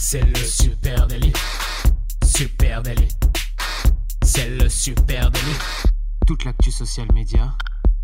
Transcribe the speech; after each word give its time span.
C'est 0.00 0.24
le 0.24 0.36
super 0.36 1.08
délit. 1.08 1.32
Super 2.24 2.82
délit. 2.84 3.08
C'est 4.22 4.48
le 4.48 4.68
super 4.68 5.28
délit. 5.28 5.58
Toute 6.24 6.44
l'actu 6.44 6.70
social 6.70 7.08
média 7.12 7.52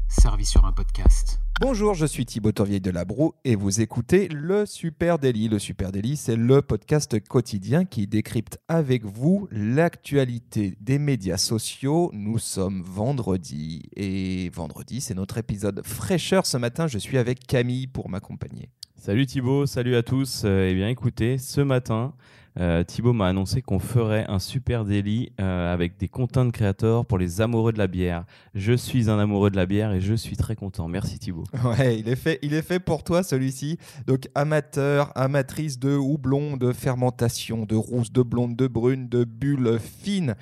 servie 0.09 0.45
sur 0.45 0.65
un 0.65 0.73
podcast. 0.73 1.39
Bonjour, 1.61 1.95
je 1.95 2.05
suis 2.05 2.27
Thibaut 2.27 2.51
Tourvieille 2.51 2.81
de 2.81 2.91
Labroue 2.91 3.35
et 3.45 3.55
vous 3.55 3.81
écoutez 3.81 4.27
le 4.27 4.67
Super 4.67 5.21
Daily. 5.21 5.49
Le 5.49 5.61
Super 5.61 5.93
Daily, 5.93 6.17
c'est 6.17 6.35
le 6.35 6.63
podcast 6.63 7.21
quotidien 7.29 7.85
qui 7.85 8.09
décrypte 8.09 8.59
avec 8.67 9.05
vous 9.05 9.47
l'actualité 9.53 10.77
des 10.81 10.99
médias 10.99 11.39
sociaux. 11.39 12.11
Nous 12.13 12.41
sommes 12.41 12.83
vendredi 12.83 13.83
et 13.95 14.51
vendredi, 14.53 15.01
c'est 15.01 15.15
notre 15.15 15.39
épisode 15.39 15.81
fraîcheur. 15.87 16.45
Ce 16.45 16.57
matin, 16.57 16.89
je 16.89 16.99
suis 16.99 17.19
avec 17.19 17.47
Camille 17.47 17.87
pour 17.87 18.09
m'accompagner. 18.09 18.69
Salut 18.97 19.27
Thibaut, 19.27 19.67
salut 19.67 19.97
à 19.97 20.03
tous. 20.03 20.43
Euh, 20.45 20.69
eh 20.71 20.75
bien 20.75 20.89
écoutez, 20.89 21.37
ce 21.37 21.61
matin, 21.61 22.15
euh, 22.59 22.85
Thibaut 22.85 23.13
m'a 23.13 23.27
annoncé 23.27 23.61
qu'on 23.61 23.79
ferait 23.79 24.25
un 24.29 24.39
super 24.39 24.85
délit 24.85 25.33
euh, 25.41 25.73
avec 25.73 25.99
des 25.99 26.09
content 26.09 26.49
créateurs 26.51 27.05
pour 27.05 27.19
les 27.19 27.41
amoureux 27.41 27.73
de 27.73 27.79
la 27.79 27.87
bière. 27.87 28.25
Je 28.55 28.73
suis 28.73 29.11
un 29.11 29.19
amoureux 29.19 29.51
de 29.51 29.57
la 29.57 29.67
bière 29.67 29.93
et 29.93 30.01
je 30.01 30.15
suis 30.15 30.37
très 30.37 30.57
content. 30.57 30.89
Merci 30.89 31.19
Thibaut. 31.19 31.45
Ouais, 31.65 31.99
il 31.99 32.09
est 32.09 32.17
fait, 32.17 32.39
il 32.43 32.55
est 32.55 32.63
fait 32.63 32.79
pour 32.79 33.03
toi 33.03 33.23
celui-ci. 33.23 33.79
Donc 34.07 34.29
amateur, 34.35 35.13
amatrice 35.17 35.79
de 35.79 35.95
houblon, 35.97 36.57
de 36.57 36.73
fermentation, 36.73 37.67
de 37.67 37.77
rousse, 37.77 38.13
de 38.13 38.23
blonde, 38.23 38.57
de 38.57 38.69
brune, 38.69 39.09
de 39.09 39.25
bulles 39.25 39.79
fines. 39.81 40.35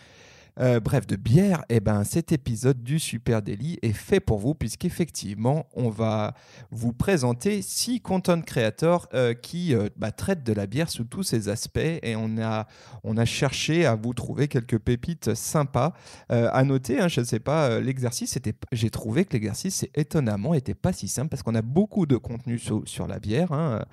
Euh, 0.61 0.81
bref, 0.81 1.07
de 1.07 1.17
bière, 1.17 1.65
et 1.71 1.77
eh 1.77 1.81
ben, 1.81 2.05
cet 2.05 2.31
épisode 2.31 2.83
du 2.83 2.99
Super 2.99 3.41
Daily 3.41 3.79
est 3.81 3.95
fait 3.95 4.21
pour 4.21 4.39
vous, 4.39 4.55
puisqu'effectivement, 4.55 5.67
on 5.73 5.89
va 5.89 6.35
vous 6.71 6.93
présenter 6.93 7.63
six 7.63 8.01
content 8.01 8.43
creators 8.43 9.09
euh, 9.15 9.33
qui 9.33 9.75
euh, 9.75 9.89
bah, 9.97 10.13
traitent 10.13 10.45
de 10.45 10.53
la 10.53 10.67
bière 10.67 10.91
sous 10.91 11.05
tous 11.05 11.23
ses 11.23 11.49
aspects. 11.49 11.79
Et 11.79 12.17
on 12.17 12.37
a, 12.39 12.67
on 13.03 13.17
a 13.17 13.25
cherché 13.25 13.87
à 13.87 13.95
vous 13.95 14.13
trouver 14.13 14.47
quelques 14.47 14.79
pépites 14.79 15.35
sympas. 15.35 15.95
à 16.29 16.65
noter, 16.65 17.01
hein, 17.01 17.09
je 17.09 17.21
ne 17.21 17.25
sais 17.25 17.41
pas, 17.41 17.81
l'exercice, 17.81 18.39
j'ai 18.73 18.91
trouvé 18.91 19.25
que 19.25 19.33
l'exercice, 19.33 19.87
étonnamment, 19.95 20.53
n'était 20.53 20.75
pas 20.75 20.93
si 20.93 21.09
simple, 21.09 21.29
parce 21.29 21.43
qu'on 21.43 21.55
a 21.55 21.63
beaucoup 21.63 22.05
de 22.07 22.17
contenu 22.17 22.59
sur, 22.59 23.07
la 23.07 23.19
bière. 23.19 23.53
Hein. 23.53 23.85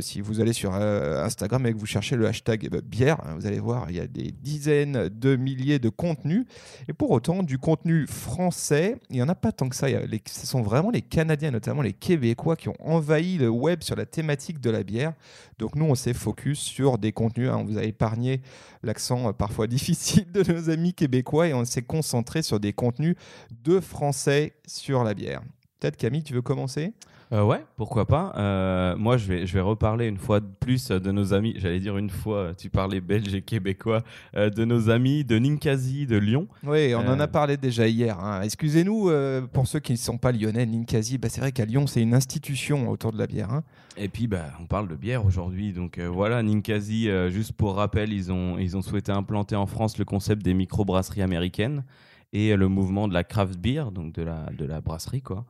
si 0.00 0.20
vous 0.20 0.40
allez 0.40 0.52
sur 0.52 0.74
Instagram 0.74 1.64
et 1.66 1.72
que 1.72 1.78
vous 1.78 1.86
cherchez 1.86 2.16
le 2.16 2.26
hashtag 2.26 2.68
bière, 2.82 3.20
hein, 3.24 3.36
vous 3.36 3.46
allez 3.46 3.60
voir, 3.60 3.86
il 3.90 3.96
y 3.96 4.00
a 4.00 4.06
des 4.06 4.32
dizaines 4.32 5.08
de 5.08 5.36
milliers 5.36 5.59
de 5.60 5.88
contenu. 5.88 6.46
Et 6.88 6.92
pour 6.92 7.10
autant, 7.10 7.42
du 7.42 7.58
contenu 7.58 8.06
français, 8.06 8.96
il 9.10 9.16
n'y 9.16 9.22
en 9.22 9.28
a 9.28 9.34
pas 9.34 9.52
tant 9.52 9.68
que 9.68 9.76
ça. 9.76 9.88
ce 9.88 10.46
sont 10.46 10.62
vraiment 10.62 10.90
les 10.90 11.02
Canadiens, 11.02 11.50
notamment 11.50 11.82
les 11.82 11.92
Québécois, 11.92 12.56
qui 12.56 12.68
ont 12.68 12.76
envahi 12.80 13.38
le 13.38 13.48
web 13.48 13.82
sur 13.82 13.96
la 13.96 14.06
thématique 14.06 14.60
de 14.60 14.70
la 14.70 14.82
bière. 14.82 15.12
Donc 15.58 15.76
nous, 15.76 15.84
on 15.84 15.94
s'est 15.94 16.14
focus 16.14 16.58
sur 16.58 16.98
des 16.98 17.12
contenus. 17.12 17.50
Hein. 17.50 17.58
on 17.60 17.64
vous 17.64 17.78
a 17.78 17.84
épargné 17.84 18.40
l'accent 18.82 19.28
euh, 19.28 19.32
parfois 19.32 19.66
difficile 19.68 20.30
de 20.32 20.42
nos 20.52 20.70
amis 20.70 20.94
québécois 20.94 21.48
et 21.48 21.54
on 21.54 21.64
s'est 21.64 21.82
concentré 21.82 22.42
sur 22.42 22.60
des 22.60 22.72
contenus 22.72 23.16
de 23.64 23.80
français 23.80 24.54
sur 24.66 25.04
la 25.04 25.14
bière. 25.14 25.42
Peut-être 25.78 25.96
Camille, 25.96 26.22
tu 26.22 26.34
veux 26.34 26.42
commencer? 26.42 26.92
Euh, 27.32 27.44
ouais, 27.44 27.64
pourquoi 27.76 28.06
pas. 28.06 28.32
Euh, 28.36 28.96
moi, 28.96 29.16
je 29.16 29.26
vais, 29.28 29.46
je 29.46 29.54
vais 29.54 29.60
reparler 29.60 30.06
une 30.06 30.16
fois 30.16 30.40
de 30.40 30.46
plus 30.58 30.88
de 30.88 31.12
nos 31.12 31.32
amis. 31.32 31.54
J'allais 31.58 31.78
dire 31.78 31.96
une 31.96 32.10
fois, 32.10 32.52
tu 32.56 32.70
parlais 32.70 33.00
belge 33.00 33.32
et 33.34 33.42
québécois, 33.42 34.02
euh, 34.36 34.50
de 34.50 34.64
nos 34.64 34.90
amis 34.90 35.24
de 35.24 35.38
Ninkasi 35.38 36.06
de 36.06 36.16
Lyon. 36.16 36.48
Oui, 36.64 36.92
on 36.94 37.06
en 37.06 37.20
a 37.20 37.28
parlé 37.28 37.56
déjà 37.56 37.86
hier. 37.86 38.18
Hein. 38.18 38.42
Excusez-nous 38.42 39.10
pour 39.52 39.68
ceux 39.68 39.78
qui 39.78 39.92
ne 39.92 39.98
sont 39.98 40.18
pas 40.18 40.32
lyonnais. 40.32 40.66
Ninkasi, 40.66 41.18
bah, 41.18 41.28
c'est 41.28 41.40
vrai 41.40 41.52
qu'à 41.52 41.64
Lyon, 41.64 41.86
c'est 41.86 42.02
une 42.02 42.14
institution 42.14 42.90
autour 42.90 43.12
de 43.12 43.18
la 43.18 43.28
bière. 43.28 43.52
Hein. 43.52 43.62
Et 43.96 44.08
puis, 44.08 44.26
bah, 44.26 44.46
on 44.60 44.66
parle 44.66 44.88
de 44.88 44.96
bière 44.96 45.24
aujourd'hui. 45.24 45.72
Donc 45.72 46.00
voilà, 46.00 46.42
Ninkasi, 46.42 47.08
juste 47.30 47.52
pour 47.52 47.76
rappel, 47.76 48.12
ils 48.12 48.32
ont, 48.32 48.58
ils 48.58 48.76
ont 48.76 48.82
souhaité 48.82 49.12
implanter 49.12 49.54
en 49.54 49.66
France 49.66 49.98
le 49.98 50.04
concept 50.04 50.42
des 50.42 50.54
microbrasseries 50.54 51.22
américaines 51.22 51.84
et 52.32 52.56
le 52.56 52.68
mouvement 52.68 53.08
de 53.08 53.14
la 53.14 53.24
craft 53.24 53.56
beer, 53.58 53.90
donc 53.92 54.12
de 54.14 54.22
la, 54.22 54.46
de 54.56 54.64
la 54.64 54.80
brasserie, 54.80 55.22
quoi. 55.22 55.44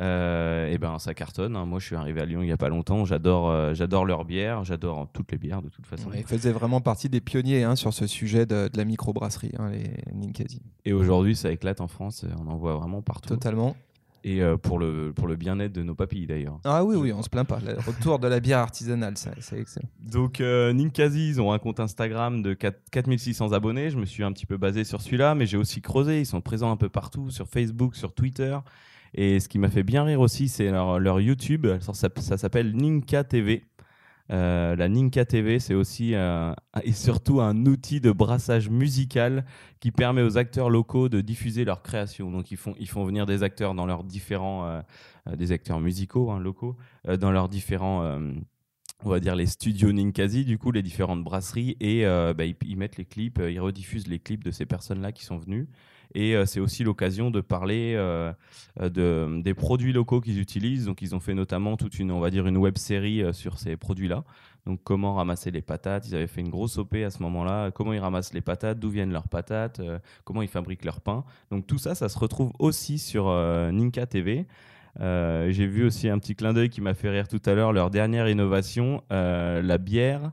Euh, 0.00 0.70
et 0.70 0.78
ben 0.78 0.98
ça 0.98 1.14
cartonne. 1.14 1.56
Hein. 1.56 1.64
Moi, 1.64 1.78
je 1.78 1.86
suis 1.86 1.96
arrivé 1.96 2.20
à 2.20 2.26
Lyon 2.26 2.42
il 2.42 2.48
y 2.48 2.52
a 2.52 2.56
pas 2.56 2.68
longtemps. 2.68 3.04
J'adore, 3.04 3.50
euh, 3.50 3.74
j'adore 3.74 4.04
leur 4.04 4.24
bière. 4.24 4.64
J'adore 4.64 5.08
toutes 5.12 5.32
les 5.32 5.38
bières 5.38 5.62
de 5.62 5.68
toute 5.68 5.86
façon. 5.86 6.10
ils 6.14 6.24
faisaient 6.24 6.52
vraiment 6.52 6.80
partie 6.80 7.08
des 7.08 7.20
pionniers 7.20 7.64
hein, 7.64 7.76
sur 7.76 7.92
ce 7.94 8.06
sujet 8.06 8.46
de, 8.46 8.68
la 8.74 8.84
microbrasserie, 8.84 9.52
hein, 9.58 9.70
les 9.70 9.90
Ninkasi. 10.12 10.60
Et 10.84 10.92
aujourd'hui, 10.92 11.34
ça 11.34 11.50
éclate 11.50 11.80
en 11.80 11.88
France. 11.88 12.24
On 12.38 12.50
en 12.50 12.56
voit 12.56 12.76
vraiment 12.76 13.02
partout. 13.02 13.28
Totalement. 13.28 13.76
Et 14.24 14.42
euh, 14.42 14.56
pour 14.56 14.80
le, 14.80 15.12
pour 15.14 15.28
le 15.28 15.36
bien-être 15.36 15.72
de 15.72 15.84
nos 15.84 15.94
papilles 15.94 16.26
d'ailleurs. 16.26 16.58
Ah 16.64 16.84
oui, 16.84 16.96
oui, 16.96 17.12
on 17.12 17.22
se 17.22 17.28
plaint 17.28 17.46
pas. 17.46 17.60
Le 17.60 17.74
retour 17.74 18.18
de 18.18 18.26
la 18.26 18.40
bière 18.40 18.58
artisanale, 18.58 19.14
c'est 19.16 19.58
excellent. 19.58 19.88
Donc, 20.00 20.40
Ninkasi, 20.40 21.28
ils 21.28 21.40
ont 21.40 21.52
un 21.52 21.58
compte 21.58 21.78
Instagram 21.78 22.42
de 22.42 22.52
4, 22.52 22.90
4600 22.90 23.52
abonnés. 23.52 23.88
Je 23.90 23.96
me 23.96 24.04
suis 24.04 24.24
un 24.24 24.32
petit 24.32 24.46
peu 24.46 24.56
basé 24.56 24.82
sur 24.82 25.00
celui-là, 25.00 25.36
mais 25.36 25.46
j'ai 25.46 25.56
aussi 25.56 25.80
creusé. 25.80 26.20
Ils 26.20 26.26
sont 26.26 26.40
présents 26.40 26.72
un 26.72 26.76
peu 26.76 26.88
partout, 26.88 27.30
sur 27.30 27.46
Facebook, 27.46 27.94
sur 27.94 28.12
Twitter. 28.12 28.58
Et 29.14 29.40
ce 29.40 29.48
qui 29.48 29.58
m'a 29.58 29.70
fait 29.70 29.82
bien 29.82 30.04
rire 30.04 30.20
aussi, 30.20 30.48
c'est 30.48 30.70
leur, 30.70 30.98
leur, 30.98 31.20
YouTube. 31.20 31.66
Ça, 31.80 32.36
s'appelle 32.36 32.74
Ninka 32.74 33.24
TV. 33.24 33.64
Euh, 34.32 34.74
la 34.74 34.88
Ninka 34.88 35.24
TV, 35.24 35.58
c'est 35.60 35.74
aussi 35.74 36.14
et 36.82 36.92
surtout 36.92 37.40
un 37.40 37.66
outil 37.66 38.00
de 38.00 38.10
brassage 38.10 38.68
musical 38.68 39.44
qui 39.80 39.92
permet 39.92 40.22
aux 40.22 40.36
acteurs 40.36 40.70
locaux 40.70 41.08
de 41.08 41.20
diffuser 41.20 41.64
leurs 41.64 41.82
créations. 41.82 42.30
Donc 42.30 42.50
ils 42.50 42.56
font, 42.56 42.74
ils 42.78 42.88
font 42.88 43.04
venir 43.04 43.26
des 43.26 43.42
acteurs 43.42 43.74
dans 43.74 43.86
leurs 43.86 44.04
différents, 44.04 44.66
euh, 44.66 44.80
euh, 45.28 45.36
des 45.36 45.52
acteurs 45.52 45.80
musicaux 45.80 46.30
hein, 46.30 46.40
locaux, 46.40 46.76
dans 47.20 47.30
leurs 47.30 47.48
différents, 47.48 48.20
on 49.04 49.10
va 49.10 49.20
dire 49.20 49.36
les 49.36 49.46
studios 49.46 49.92
Ninkasi, 49.92 50.44
du 50.44 50.58
coup 50.58 50.72
les 50.72 50.82
différentes 50.82 51.22
brasseries, 51.22 51.76
et 51.80 52.04
bah, 52.04 52.44
ils, 52.44 52.76
mettent 52.76 52.96
les 52.96 53.04
clips, 53.04 53.40
ils 53.48 53.60
rediffusent 53.60 54.08
les 54.08 54.18
clips 54.18 54.42
de 54.42 54.50
ces 54.50 54.66
personnes-là 54.66 55.12
qui 55.12 55.24
sont 55.24 55.38
venues. 55.38 55.68
Et 56.14 56.34
euh, 56.34 56.46
c'est 56.46 56.60
aussi 56.60 56.84
l'occasion 56.84 57.30
de 57.30 57.40
parler 57.40 57.94
euh, 57.94 58.32
euh, 58.80 58.88
de, 58.88 59.42
des 59.42 59.54
produits 59.54 59.92
locaux 59.92 60.20
qu'ils 60.20 60.40
utilisent. 60.40 60.86
Donc, 60.86 61.02
ils 61.02 61.14
ont 61.14 61.20
fait 61.20 61.34
notamment 61.34 61.76
toute 61.76 61.98
une, 61.98 62.10
on 62.10 62.20
va 62.20 62.30
dire, 62.30 62.46
une 62.46 62.56
web 62.56 62.78
série 62.78 63.22
sur 63.34 63.58
ces 63.58 63.76
produits-là. 63.76 64.24
Donc, 64.66 64.80
comment 64.82 65.14
ramasser 65.14 65.50
les 65.50 65.62
patates. 65.62 66.08
Ils 66.08 66.14
avaient 66.14 66.26
fait 66.26 66.40
une 66.40 66.48
grosse 66.48 66.78
OP 66.78 66.94
à 66.94 67.10
ce 67.10 67.22
moment-là. 67.22 67.70
Comment 67.70 67.92
ils 67.92 67.98
ramassent 67.98 68.32
les 68.32 68.40
patates, 68.40 68.78
d'où 68.78 68.90
viennent 68.90 69.12
leurs 69.12 69.28
patates, 69.28 69.80
comment 70.24 70.42
ils 70.42 70.48
fabriquent 70.48 70.84
leur 70.84 71.00
pain. 71.00 71.24
Donc, 71.50 71.66
tout 71.66 71.78
ça, 71.78 71.94
ça 71.94 72.08
se 72.08 72.18
retrouve 72.18 72.52
aussi 72.58 72.98
sur 72.98 73.26
Ninka 73.72 74.06
TV. 74.06 74.46
J'ai 74.98 75.66
vu 75.66 75.84
aussi 75.84 76.08
un 76.08 76.18
petit 76.18 76.34
clin 76.34 76.52
d'œil 76.52 76.70
qui 76.70 76.80
m'a 76.80 76.94
fait 76.94 77.10
rire 77.10 77.28
tout 77.28 77.42
à 77.44 77.54
l'heure. 77.54 77.72
Leur 77.72 77.90
dernière 77.90 78.28
innovation, 78.28 79.02
la 79.10 79.78
bière, 79.78 80.32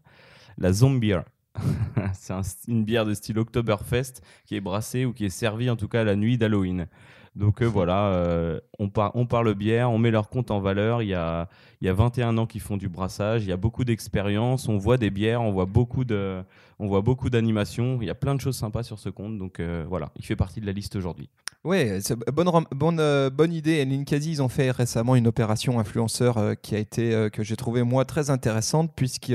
la 0.58 0.74
zombie 0.74 1.14
c'est 2.14 2.34
une 2.68 2.84
bière 2.84 3.06
de 3.06 3.14
style 3.14 3.38
Oktoberfest 3.38 4.22
qui 4.46 4.56
est 4.56 4.62
brassée 4.62 5.06
ou 5.06 5.14
qui 5.14 5.26
est 5.26 5.30
servie 5.30 5.70
en 5.70 5.76
tout 5.76 5.88
cas 5.88 6.04
la 6.04 6.16
nuit 6.16 6.38
d'Halloween. 6.38 6.88
Donc 7.36 7.62
euh, 7.62 7.66
voilà, 7.66 8.08
euh, 8.10 8.60
on, 8.78 8.92
on, 9.16 9.26
parle 9.26 9.56
bière, 9.56 9.90
on 9.90 9.98
met 9.98 10.12
leur 10.12 10.30
compte 10.30 10.52
en 10.52 10.60
valeur. 10.60 11.02
Il 11.02 11.10
y, 11.10 11.16
a, 11.16 11.50
il 11.82 11.88
y 11.88 11.90
a 11.90 11.94
21 11.94 12.38
ans 12.38 12.46
qu'ils 12.46 12.62
font 12.62 12.78
du 12.78 12.90
brassage, 12.90 13.44
il 13.44 13.50
y 13.50 13.52
a 13.52 13.58
beaucoup 13.58 13.84
d'expérience, 13.84 14.68
on 14.68 14.78
voit 14.78 14.98
des 14.98 15.10
bières, 15.10 15.42
on 15.42 15.52
voit 15.52 15.66
beaucoup 15.66 16.06
de, 16.06 16.44
on 16.78 16.88
voit 16.88 17.02
beaucoup 17.02 17.32
d'animations. 17.32 17.98
Il 18.02 18.08
y 18.08 18.12
a 18.12 18.16
plein 18.16 18.36
de 18.36 18.42
choses 18.42 18.58
sympas 18.58 18.84
sur 18.84 19.00
ce 19.00 19.10
compte. 19.10 19.40
Donc 19.40 19.60
euh, 19.60 19.84
voilà, 19.88 20.12
il 20.16 20.26
fait 20.26 20.36
partie 20.36 20.62
de 20.62 20.68
la 20.68 20.74
liste 20.74 20.96
aujourd'hui. 20.96 21.30
Oui, 21.64 21.90
bonne, 22.34 22.50
bonne, 22.72 23.30
bonne 23.30 23.54
idée. 23.54 23.76
Et 23.76 23.86
Linkasi, 23.86 24.32
ils 24.32 24.42
ont 24.42 24.50
fait 24.50 24.70
récemment 24.70 25.16
une 25.16 25.28
opération 25.28 25.80
influenceur 25.80 26.58
qui 26.62 26.76
a 26.76 26.78
été, 26.78 27.30
que 27.32 27.42
j'ai 27.42 27.56
trouvé 27.56 27.84
moi 27.84 28.04
très 28.04 28.30
intéressante, 28.30 28.92
puisque 28.94 29.32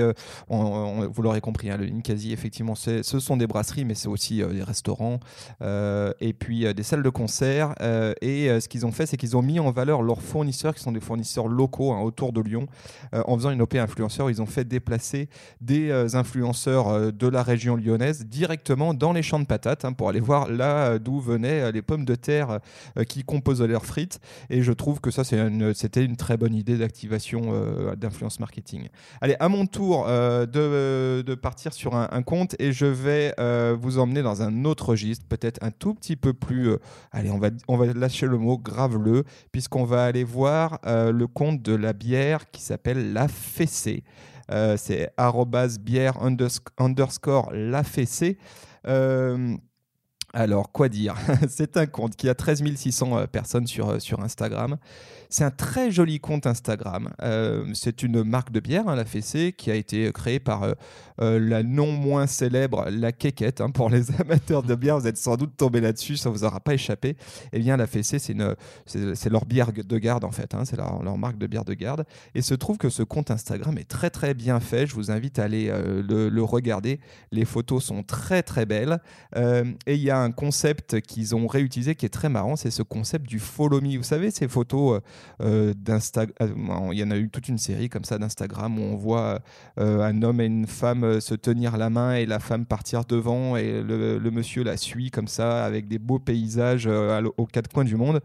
vous 0.50 1.22
l'aurez 1.22 1.41
compris, 1.41 1.70
hein, 1.70 1.78
le 1.78 1.88
effectivement, 2.31 2.75
ce 2.75 3.03
sont 3.03 3.38
des 3.38 3.47
brasseries, 3.47 3.87
mais 3.87 3.94
c'est 3.94 4.08
aussi 4.08 4.42
des 4.42 4.62
restaurants 4.62 5.20
et 5.62 6.34
puis 6.38 6.75
des 6.75 6.82
salles 6.82 7.03
de 7.03 7.08
concert. 7.08 7.75
Et 8.21 8.60
ce 8.60 8.69
qu'ils 8.69 8.87
ont 8.87 8.93
fait, 8.93 9.06
c'est 9.06 9.16
qu'ils 9.16 9.37
ont 9.37 9.43
mis 9.43 9.60
en 9.60 9.71
valeur 9.71 10.03
leurs 10.03 10.22
fournisseurs, 10.22 10.75
qui 10.75 10.82
sont 10.82 10.93
des 10.93 11.00
fournisseurs 11.00 11.49
locaux 11.49 11.93
hein, 11.93 12.00
autour 12.00 12.32
de 12.32 12.41
Lyon, 12.41 12.66
en 13.12 13.37
faisant 13.37 13.50
une 13.50 13.62
OP 13.62 13.75
influenceur. 13.75 14.31
Ils 14.31 14.43
ont 14.43 14.47
fait 14.47 14.65
déplacer 14.65 15.29
des 15.61 16.14
influenceurs 16.14 17.12
de 17.12 17.26
la 17.26 17.43
région 17.43 17.76
lyonnaise 17.76 18.26
directement 18.26 18.94
dans 18.94 19.12
les 19.12 19.23
champs 19.23 19.40
de 19.40 19.46
patates 19.46 19.85
hein, 19.85 19.93
pour 19.93 20.08
aller 20.08 20.20
voir 20.20 20.49
là 20.50 20.99
d'où 20.99 21.20
venaient 21.20 21.69
euh, 21.69 21.73
les 21.73 21.82
pommes 21.82 22.05
de 22.05 22.14
terre 22.14 22.61
euh, 22.96 23.05
qui 23.05 23.25
composent 23.25 23.62
leurs 23.62 23.85
frites. 23.85 24.20
Et 24.50 24.62
je 24.62 24.73
trouve 24.73 25.00
que 25.00 25.11
ça, 25.11 25.25
c'était 25.25 26.05
une, 26.05 26.17
très 26.17 26.37
bonne 26.37 26.55
idée 26.55 26.76
d'activation 26.76 27.50
euh, 27.52 27.94
d'influence 27.94 28.40
marketing. 28.40 28.88
Allez, 29.20 29.37
à 29.40 29.49
mon 29.49 29.67
tour 29.67 30.06
de, 30.06 31.35
partir 31.35 31.73
sur 31.73 31.94
un, 31.94 32.23
compte 32.23 32.56
et 32.58 32.73
je 32.73 32.87
vais 32.87 33.35
vous 33.75 33.99
emmener 33.99 34.23
dans 34.23 34.43
un 34.43 34.64
autre 34.64 34.90
registre, 34.90 35.25
peut-être 35.26 35.62
un 35.62 35.70
tout 35.70 35.94
petit 35.94 36.17
peu 36.17 36.32
plus. 36.32 36.73
allez, 37.12 37.31
on 37.31 37.76
va 37.76 37.77
lâcher 37.86 38.26
le 38.26 38.38
mot 38.38 38.58
grave-le, 38.58 39.25
puisqu'on 39.52 39.84
va 39.84 40.04
aller 40.04 40.25
voir 40.25 40.80
le 40.84 41.26
compte 41.26 41.62
de 41.62 41.75
la 41.75 41.92
bière 41.92 42.50
qui 42.50 42.62
s'appelle 42.62 43.12
La 43.12 43.28
Fessée. 43.28 44.04
Euh, 44.50 44.76
c'est 44.78 45.10
bière 45.80 46.19
underscore 46.78 47.50
la 47.52 47.82
fessée. 47.82 48.38
Euh, 48.86 49.56
Alors, 50.32 50.72
quoi 50.72 50.88
dire? 50.88 51.16
C'est 51.48 51.76
un 51.76 51.86
compte 51.86 52.16
qui 52.16 52.28
a 52.28 52.34
13 52.34 52.62
600 52.75 53.19
euh, 53.19 53.26
personnes 53.26 53.66
euh, 53.80 53.98
sur 53.98 54.20
Instagram. 54.20 54.76
C'est 55.30 55.44
un 55.44 55.50
très 55.50 55.90
joli 55.90 56.20
compte 56.20 56.46
Instagram. 56.46 57.10
Euh, 57.22 57.64
c'est 57.75 58.02
une 58.02 58.22
marque 58.22 58.50
de 58.50 58.60
bière, 58.60 58.88
hein, 58.88 58.96
la 58.96 59.04
Fessée, 59.04 59.54
qui 59.56 59.70
a 59.70 59.75
été 59.75 60.10
créée 60.12 60.40
par 60.40 60.66
la 61.20 61.62
non 61.64 61.90
moins 61.90 62.26
célèbre 62.26 62.86
La 62.90 63.12
Quéquette. 63.12 63.60
Hein, 63.60 63.70
pour 63.70 63.90
les 63.90 64.10
amateurs 64.20 64.62
de 64.62 64.75
bière, 64.75 64.98
vous 64.98 65.06
êtes 65.06 65.16
sans 65.16 65.36
doute 65.36 65.56
tombé 65.56 65.80
là-dessus, 65.80 66.16
ça 66.16 66.28
ne 66.28 66.34
vous 66.34 66.44
aura 66.44 66.60
pas 66.60 66.75
échappé. 66.75 67.16
Eh 67.52 67.58
bien, 67.58 67.76
la 67.76 67.86
Fessée, 67.86 68.19
c'est, 68.19 69.30
leur 69.30 69.44
bière 69.44 69.72
de 69.72 69.98
garde, 69.98 70.25
en 70.25 70.30
fait. 70.30 70.54
Hein, 70.54 70.64
c'est 70.64 70.76
leur, 70.76 71.19
marque 71.19 71.38
de 71.38 71.46
bière 71.46 71.64
de 71.64 71.75
garde. 71.75 72.04
Et 72.34 72.42
se 72.42 72.54
trouve 72.54 72.78
que 72.78 72.88
ce 72.88 73.02
compte 73.02 73.30
Instagram 73.30 73.76
est 73.78 73.88
très, 73.88 74.10
très 74.10 74.34
bien 74.34 74.60
fait. 74.60 74.86
Je 74.86 74.94
vous 74.94 75.10
invite 75.10 75.38
à 75.38 75.44
aller 75.44 75.66
le, 75.69 76.28
le, 76.28 76.42
regarder. 76.42 77.00
Les 77.32 77.44
photos 77.44 77.84
sont 77.84 78.02
très, 78.02 78.42
très 78.42 78.64
belles. 78.64 79.00
et 79.36 79.94
il 79.94 80.00
y 80.00 80.10
a 80.10 80.19
un 80.19 80.30
concept 80.30 81.00
qu'ils 81.00 81.34
ont 81.34 81.46
réutilisé 81.46 81.94
qui 81.94 82.06
est 82.06 82.10
très 82.10 82.28
marrant, 82.28 82.56
c'est 82.56 82.70
ce 82.70 82.82
concept 82.82 83.26
du 83.26 83.38
follow 83.38 83.80
me. 83.80 83.96
Vous 83.96 84.02
savez, 84.02 84.30
ces 84.30 84.48
photos 84.48 84.96
euh, 84.96 85.00
d'Instagram, 85.41 86.35
euh, 86.41 86.88
il 86.93 86.99
y 86.99 87.05
en 87.05 87.11
a 87.11 87.17
eu 87.17 87.29
toute 87.29 87.49
une 87.49 87.59
série 87.59 87.88
comme 87.88 88.05
ça 88.05 88.19
d'Instagram 88.19 88.79
où 88.79 88.82
on 88.82 88.97
voit 88.97 89.41
euh, 89.79 90.03
un 90.03 90.23
homme 90.23 90.41
et 90.41 90.47
une 90.47 90.67
femme 90.67 91.20
se 91.20 91.35
tenir 91.35 91.76
la 91.76 91.91
main 91.91 92.15
et 92.15 92.26
la 92.26 92.38
femme 92.38 92.67
partir 92.67 93.05
devant 93.05 93.56
et 93.56 93.82
le, 93.82 94.19
monsieur 94.31 94.62
la 94.62 94.76
suit 94.76 95.11
comme 95.11 95.29
ça 95.29 95.65
avec 95.65 95.88
des 95.88 95.99
beaux 95.99 96.19
paysages 96.19 96.87
aux 96.87 97.47
quatre 97.47 97.73
coins 97.73 97.85
du 97.85 97.97
monde. 97.97 98.20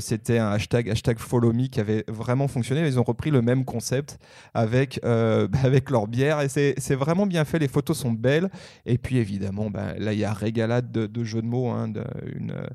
C'était 0.00 0.38
un 0.38 0.50
hashtag, 0.50 0.90
hashtag 0.90 1.18
follow 1.18 1.52
me 1.52 1.66
qui 1.66 1.80
avait 1.80 2.04
vraiment 2.08 2.48
fonctionné. 2.48 2.86
Ils 2.86 2.98
ont 2.98 3.04
repris 3.04 3.30
le 3.30 3.42
même 3.42 3.64
concept 3.64 4.18
avec, 4.54 5.00
avec 5.04 5.90
leur 5.90 6.08
bière 6.08 6.40
et 6.40 6.48
c'est 6.48 6.94
vraiment 6.94 7.26
bien 7.26 7.44
fait. 7.44 7.58
Les 7.58 7.68
photos 7.68 7.98
sont 7.98 8.12
belles. 8.12 8.50
Et 8.86 8.98
puis 8.98 9.18
évidemment, 9.18 9.70
ben, 9.70 9.94
là, 9.98 10.12
il 10.12 10.18
y 10.18 10.24
a 10.24 10.32
régalade 10.32 10.90
de, 10.90 11.24
jeux 11.24 11.42
de 11.42 11.46
mots. 11.46 11.68
Hein, 11.68 11.92
une, 12.34 12.52
euh, 12.52 12.66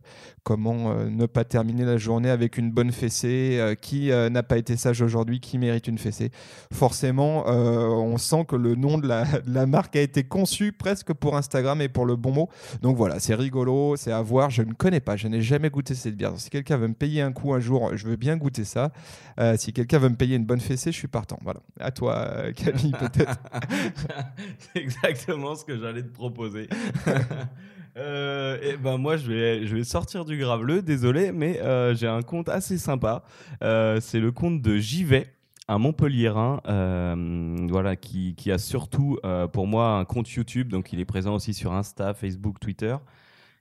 comment 0.44 0.92
euh, 0.92 1.10
ne 1.10 1.26
pas 1.26 1.44
terminer 1.44 1.86
la 1.86 1.98
journée 1.98 2.30
avec 2.30 2.58
une 2.58 2.72
bonne 2.72 2.92
fessée 2.92 3.43
euh, 3.60 3.76
Qui 3.76 4.10
n'a 4.10 4.44
pas 4.44 4.58
été 4.58 4.78
sage 4.78 5.02
aujourd'hui 5.02 5.40
Qui 5.40 5.58
mérite 5.58 5.88
une 5.88 5.98
fessée 5.98 6.32
Forcément, 6.72 7.46
on 7.48 8.18
sent 8.18 8.46
que 8.48 8.56
le 8.56 8.76
nom 8.76 8.98
de 9.00 9.08
la, 9.08 9.66
marque 9.66 9.96
a 9.96 10.02
été 10.02 10.24
conçu 10.24 10.72
presque 10.72 11.14
pour 11.14 11.38
Instagram 11.38 11.82
et 11.82 11.90
pour 11.90 12.06
le 12.06 12.16
bon 12.16 12.32
mot. 12.32 12.50
Donc 12.82 12.98
voilà, 12.98 13.20
c'est 13.20 13.36
rigolo, 13.36 13.96
c'est 13.96 14.12
à 14.12 14.22
voir. 14.22 14.50
Je 14.50 14.62
ne 14.62 14.74
connais 14.74 15.00
pas, 15.00 15.16
je 15.16 15.28
n'ai 15.28 15.42
jamais 15.42 15.70
goûté 15.70 15.96
cette 15.96 16.16
bière. 16.16 16.34
si 16.38 16.50
quelqu'un 16.50 16.78
veut 16.78 16.88
me 16.88 16.94
payer 16.94 17.22
un 17.22 17.32
coup 17.32 17.54
un 17.54 17.60
jour, 17.60 17.96
je 17.96 18.08
veux 18.08 18.16
bien 18.16 18.38
goûter 18.38 18.64
ça. 18.64 18.92
si 19.58 19.74
quelqu'un 19.74 20.00
veut 20.00 20.10
me 20.10 20.16
payer 20.16 20.36
une 20.36 20.46
bonne 20.46 20.62
fessée, 20.62 20.92
je 20.92 20.98
suis 20.98 21.08
partant. 21.08 21.40
Voilà. 21.44 21.62
À 21.80 21.92
toi, 21.92 22.52
Camille, 22.56 22.94
peut-être. 23.00 23.40
c'est 24.60 24.82
exactement 24.82 25.56
ce 25.56 25.66
que 25.66 25.78
j'allais 25.78 26.04
te 26.04 26.14
proposer. 26.14 26.68
Euh, 27.98 28.58
et 28.62 28.78
ben 28.78 28.98
moi 28.98 29.18
je 29.18 29.32
vais, 29.32 29.66
je 29.68 29.76
vais 29.76 29.84
sortir 29.84 30.26
du 30.26 30.38
graveleux, 30.38 30.82
désolé, 30.82 31.32
mais 31.32 31.62
euh, 31.62 31.94
j'ai 31.94 32.08
un 32.08 32.22
compte 32.22 32.50
assez 32.50 32.78
sympa. 32.78 33.24
Euh, 33.64 34.00
c'est 34.02 34.20
le 34.20 34.32
compte 34.32 34.62
de 34.62 34.78
Jivet, 34.78 35.28
un 35.68 35.78
Montpellierin, 35.78 36.62
voilà, 37.70 37.96
qui, 37.96 38.36
qui, 38.36 38.52
a 38.52 38.58
surtout 38.58 39.20
pour 39.52 39.68
moi 39.68 39.98
un 39.98 40.06
compte 40.06 40.30
YouTube, 40.32 40.70
donc 40.70 40.92
il 40.94 41.00
est 41.00 41.06
présent 41.06 41.36
aussi 41.36 41.54
sur 41.54 41.74
Insta, 41.74 42.14
Facebook, 42.14 42.60
Twitter. 42.60 42.96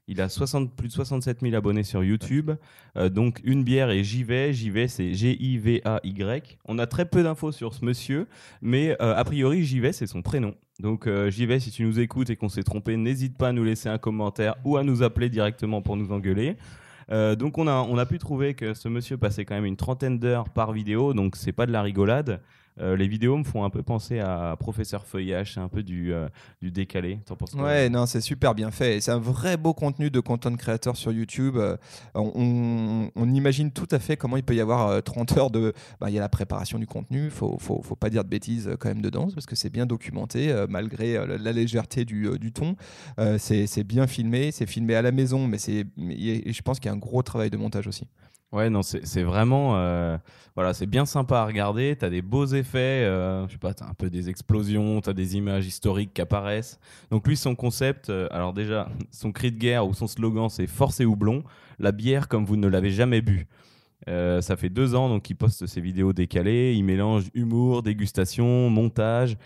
Il 0.08 0.20
a 0.20 0.28
60, 0.28 0.74
plus 0.74 0.88
de 0.88 0.92
67 0.92 1.42
000 1.42 1.54
abonnés 1.54 1.84
sur 1.84 2.02
YouTube. 2.02 2.50
donc, 3.10 3.40
une 3.44 3.62
bière 3.62 3.90
et 3.90 4.02
j'y 4.02 4.24
vais. 4.24 4.52
J'y 4.52 4.68
vais, 4.68 4.88
c'est 4.88 5.14
G-I-V-A-Y. 5.14 6.58
On 6.64 6.78
a 6.80 6.86
très 6.88 7.04
peu 7.04 7.22
d'infos 7.22 7.52
sur 7.52 7.72
ce 7.72 7.84
monsieur, 7.84 8.26
mais 8.62 8.96
a 8.98 9.22
priori, 9.24 9.64
j'y 9.64 9.78
vais, 9.78 9.92
c'est 9.92 10.08
son 10.08 10.22
prénom. 10.22 10.54
Donc 10.82 11.06
euh, 11.06 11.30
j'y 11.30 11.46
vais, 11.46 11.60
si 11.60 11.70
tu 11.70 11.84
nous 11.84 12.00
écoutes 12.00 12.28
et 12.28 12.36
qu'on 12.36 12.48
s'est 12.48 12.64
trompé, 12.64 12.96
n'hésite 12.96 13.38
pas 13.38 13.48
à 13.48 13.52
nous 13.52 13.62
laisser 13.62 13.88
un 13.88 13.98
commentaire 13.98 14.56
ou 14.64 14.76
à 14.76 14.82
nous 14.82 15.04
appeler 15.04 15.28
directement 15.28 15.80
pour 15.80 15.96
nous 15.96 16.10
engueuler. 16.10 16.56
Euh, 17.10 17.36
donc 17.36 17.56
on 17.56 17.68
a, 17.68 17.86
on 17.88 17.96
a 17.98 18.04
pu 18.04 18.18
trouver 18.18 18.54
que 18.54 18.74
ce 18.74 18.88
monsieur 18.88 19.16
passait 19.16 19.44
quand 19.44 19.54
même 19.54 19.64
une 19.64 19.76
trentaine 19.76 20.18
d'heures 20.18 20.48
par 20.48 20.72
vidéo, 20.72 21.14
donc 21.14 21.36
c'est 21.36 21.52
pas 21.52 21.66
de 21.66 21.72
la 21.72 21.82
rigolade. 21.82 22.40
Euh, 22.80 22.96
les 22.96 23.06
vidéos 23.06 23.36
me 23.36 23.44
font 23.44 23.64
un 23.64 23.70
peu 23.70 23.82
penser 23.82 24.18
à 24.18 24.56
Professeur 24.58 25.04
Feuillage, 25.04 25.54
c'est 25.54 25.60
un 25.60 25.68
peu 25.68 25.82
du, 25.82 26.12
euh, 26.12 26.28
du 26.60 26.70
décalé. 26.70 27.20
T'en 27.26 27.36
penses 27.36 27.52
quoi 27.52 27.64
Ouais, 27.64 27.88
non, 27.88 28.06
c'est 28.06 28.20
super 28.20 28.54
bien 28.54 28.70
fait. 28.70 29.00
C'est 29.00 29.10
un 29.10 29.18
vrai 29.18 29.56
beau 29.56 29.74
contenu 29.74 30.10
de 30.10 30.20
content 30.20 30.54
créateur 30.56 30.96
sur 30.96 31.12
YouTube. 31.12 31.56
Euh, 31.56 31.76
on, 32.14 33.10
imagine 33.32 33.72
tout 33.72 33.88
à 33.90 33.98
fait 33.98 34.16
comment 34.16 34.36
il 34.36 34.42
peut 34.42 34.54
y 34.54 34.60
avoir 34.60 35.02
30 35.02 35.36
heures 35.36 35.50
de. 35.50 35.72
Bah, 36.00 36.10
il 36.10 36.14
y 36.14 36.18
a 36.18 36.20
la 36.20 36.28
préparation 36.28 36.78
du 36.78 36.86
contenu, 36.86 37.30
faut, 37.30 37.56
faut, 37.58 37.82
faut, 37.82 37.96
pas 37.96 38.10
dire 38.10 38.24
de 38.24 38.28
bêtises 38.28 38.70
quand 38.78 38.88
même 38.88 39.00
dedans, 39.00 39.28
parce 39.32 39.46
que 39.46 39.56
c'est 39.56 39.70
bien 39.70 39.86
documenté, 39.86 40.54
malgré 40.68 41.14
la, 41.26 41.52
légèreté 41.52 42.04
du, 42.04 42.38
du 42.38 42.52
ton. 42.52 42.76
c'est 43.38 43.84
bien 43.84 44.06
filmé, 44.06 44.52
c'est 44.52 44.66
filmé 44.66 44.94
à 44.94 45.02
la 45.02 45.12
maison, 45.12 45.46
mais 45.46 45.58
je 45.58 46.62
pense 46.62 46.78
qu'il 46.78 46.88
y 46.88 46.92
a 46.92 46.94
un 46.94 46.98
gros 46.98 47.22
travail 47.22 47.50
de 47.50 47.56
montage 47.56 47.86
aussi. 47.86 48.06
Ouais, 48.52 48.68
non, 48.68 48.82
c'est 48.82 49.22
vraiment. 49.22 49.76
Euh, 49.78 50.18
voilà, 50.54 50.74
c'est 50.74 50.86
bien 50.86 51.06
sympa 51.06 51.38
à 51.38 51.46
regarder. 51.46 51.96
Tu 51.98 52.04
as 52.04 52.10
des 52.10 52.20
beaux 52.20 52.44
effets. 52.44 52.78
Euh, 53.04 53.46
je 53.46 53.52
sais 53.52 53.58
pas, 53.58 53.72
tu 53.72 53.82
as 53.82 53.86
un 53.88 53.94
peu 53.94 54.10
des 54.10 54.28
explosions, 54.28 55.00
tu 55.00 55.08
as 55.08 55.14
des 55.14 55.36
images 55.38 55.66
historiques 55.66 56.12
qui 56.12 56.20
apparaissent. 56.20 56.78
Donc, 57.10 57.26
lui, 57.26 57.36
son 57.38 57.54
concept, 57.54 58.10
euh, 58.10 58.28
alors 58.30 58.52
déjà, 58.52 58.90
son 59.10 59.32
cri 59.32 59.52
de 59.52 59.58
guerre 59.58 59.86
ou 59.86 59.94
son 59.94 60.06
slogan, 60.06 60.50
c'est 60.50 60.66
Force 60.66 61.00
et 61.00 61.06
houblon, 61.06 61.44
la 61.78 61.92
bière 61.92 62.28
comme 62.28 62.44
vous 62.44 62.56
ne 62.56 62.68
l'avez 62.68 62.90
jamais 62.90 63.22
bu. 63.22 63.46
ça 64.06 64.56
fait 64.56 64.68
deux 64.68 64.94
ans 64.96 65.08
donc 65.08 65.30
il 65.30 65.36
poste 65.36 65.66
ses 65.66 65.80
vidéos 65.80 66.12
décalées. 66.12 66.74
Il 66.74 66.84
mélange 66.84 67.30
humour, 67.34 67.82
dégustation, 67.82 68.68
montage, 68.68 69.38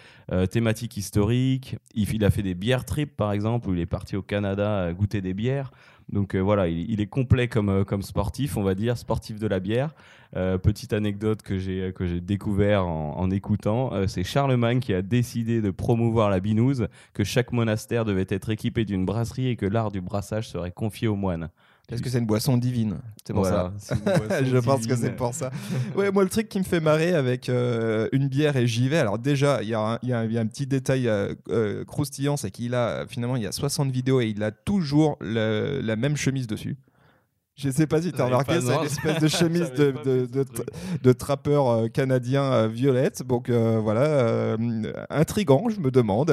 thématique 0.50 0.96
historique. 0.96 1.76
Il, 1.94 2.12
il, 2.12 2.24
a 2.24 2.30
fait 2.30 2.42
des 2.42 2.54
bières 2.54 2.84
trips 2.84 3.16
par 3.16 3.32
exemple 3.32 3.68
où 3.68 3.74
il 3.74 3.80
est 3.80 3.86
parti 3.86 4.16
au 4.16 4.22
Canada 4.22 4.92
goûter 4.92 5.20
des 5.20 5.34
bières. 5.34 5.70
Donc 6.08 6.34
euh, 6.34 6.40
voilà, 6.40 6.68
il, 6.68 7.00
est 7.00 7.06
complet 7.06 7.48
comme, 7.48 7.68
euh, 7.68 7.84
comme 7.84 8.02
sportif, 8.02 8.56
on 8.56 8.62
va 8.62 8.74
dire, 8.74 8.96
sportif 8.96 9.38
de 9.38 9.46
la 9.46 9.58
bière. 9.58 9.94
Euh, 10.36 10.58
petite 10.58 10.92
anecdote 10.92 11.42
que 11.42 11.58
j'ai 11.58 11.92
que 11.94 12.06
j'ai 12.06 12.20
découvert 12.20 12.86
en, 12.86 13.30
écoutant, 13.30 14.06
c'est 14.06 14.24
Charlemagne 14.24 14.80
qui 14.80 14.92
a 14.92 15.02
décidé 15.02 15.60
de 15.60 15.70
promouvoir 15.70 16.30
la 16.30 16.40
binouse, 16.40 16.88
que 17.14 17.24
chaque 17.24 17.52
monastère 17.52 18.04
devait 18.04 18.26
être 18.28 18.50
équipé 18.50 18.84
d'une 18.84 19.04
brasserie 19.04 19.48
et 19.48 19.56
que 19.56 19.66
l'art 19.66 19.90
du 19.90 20.00
brassage 20.00 20.48
serait 20.48 20.72
confié 20.72 21.08
aux 21.08 21.16
moines. 21.16 21.48
Parce 21.88 22.02
que 22.02 22.10
c'est 22.10 22.18
une 22.18 22.26
boisson 22.26 22.56
divine? 22.56 22.98
C'est 23.24 23.32
pour 23.32 23.46
ça. 23.46 23.72
Je 24.42 24.58
pense 24.58 24.86
que 24.86 24.96
c'est 24.96 25.14
pour 25.14 25.34
ça. 25.34 25.50
Ouais, 25.94 26.10
moi, 26.10 26.24
le 26.24 26.28
truc 26.28 26.48
qui 26.48 26.58
me 26.58 26.64
fait 26.64 26.80
marrer 26.80 27.14
avec 27.14 27.48
euh, 27.48 28.08
une 28.12 28.28
bière 28.28 28.56
et 28.56 28.66
j'y 28.66 28.88
vais. 28.88 28.98
Alors, 28.98 29.18
déjà, 29.18 29.62
il 29.62 29.68
y, 29.68 29.74
a 29.74 29.98
un 30.02 30.46
petit 30.46 30.66
détail 30.66 31.08
euh, 31.08 31.34
euh, 31.48 31.84
croustillant 31.84 32.36
c'est 32.36 32.50
qu'il 32.50 32.74
a 32.74 33.06
finalement 33.08 33.36
il 33.36 33.44
y 33.44 33.46
a 33.46 33.52
60 33.52 33.90
vidéos 33.90 34.20
et 34.20 34.26
il 34.26 34.42
a 34.42 34.50
toujours 34.50 35.16
la 35.20 35.96
même 35.96 36.16
chemise 36.16 36.46
dessus. 36.46 36.76
Je 37.54 37.68
ne 37.68 37.72
sais 37.72 37.86
pas 37.86 38.02
si 38.02 38.12
tu 38.12 38.20
as 38.20 38.26
remarqué, 38.26 38.60
c'est 38.60 38.74
une 38.74 38.84
espèce 38.84 39.18
de 39.18 39.28
chemise 39.28 39.72
de, 39.72 39.94
de, 40.04 40.26
de, 40.26 40.44
de, 41.02 41.12
trappeur 41.12 41.90
canadien 41.90 42.66
violette. 42.66 43.22
Donc 43.22 43.48
voilà, 43.48 44.56
intrigant, 45.08 45.68
je 45.70 45.80
me 45.80 45.90
demande. 45.90 46.30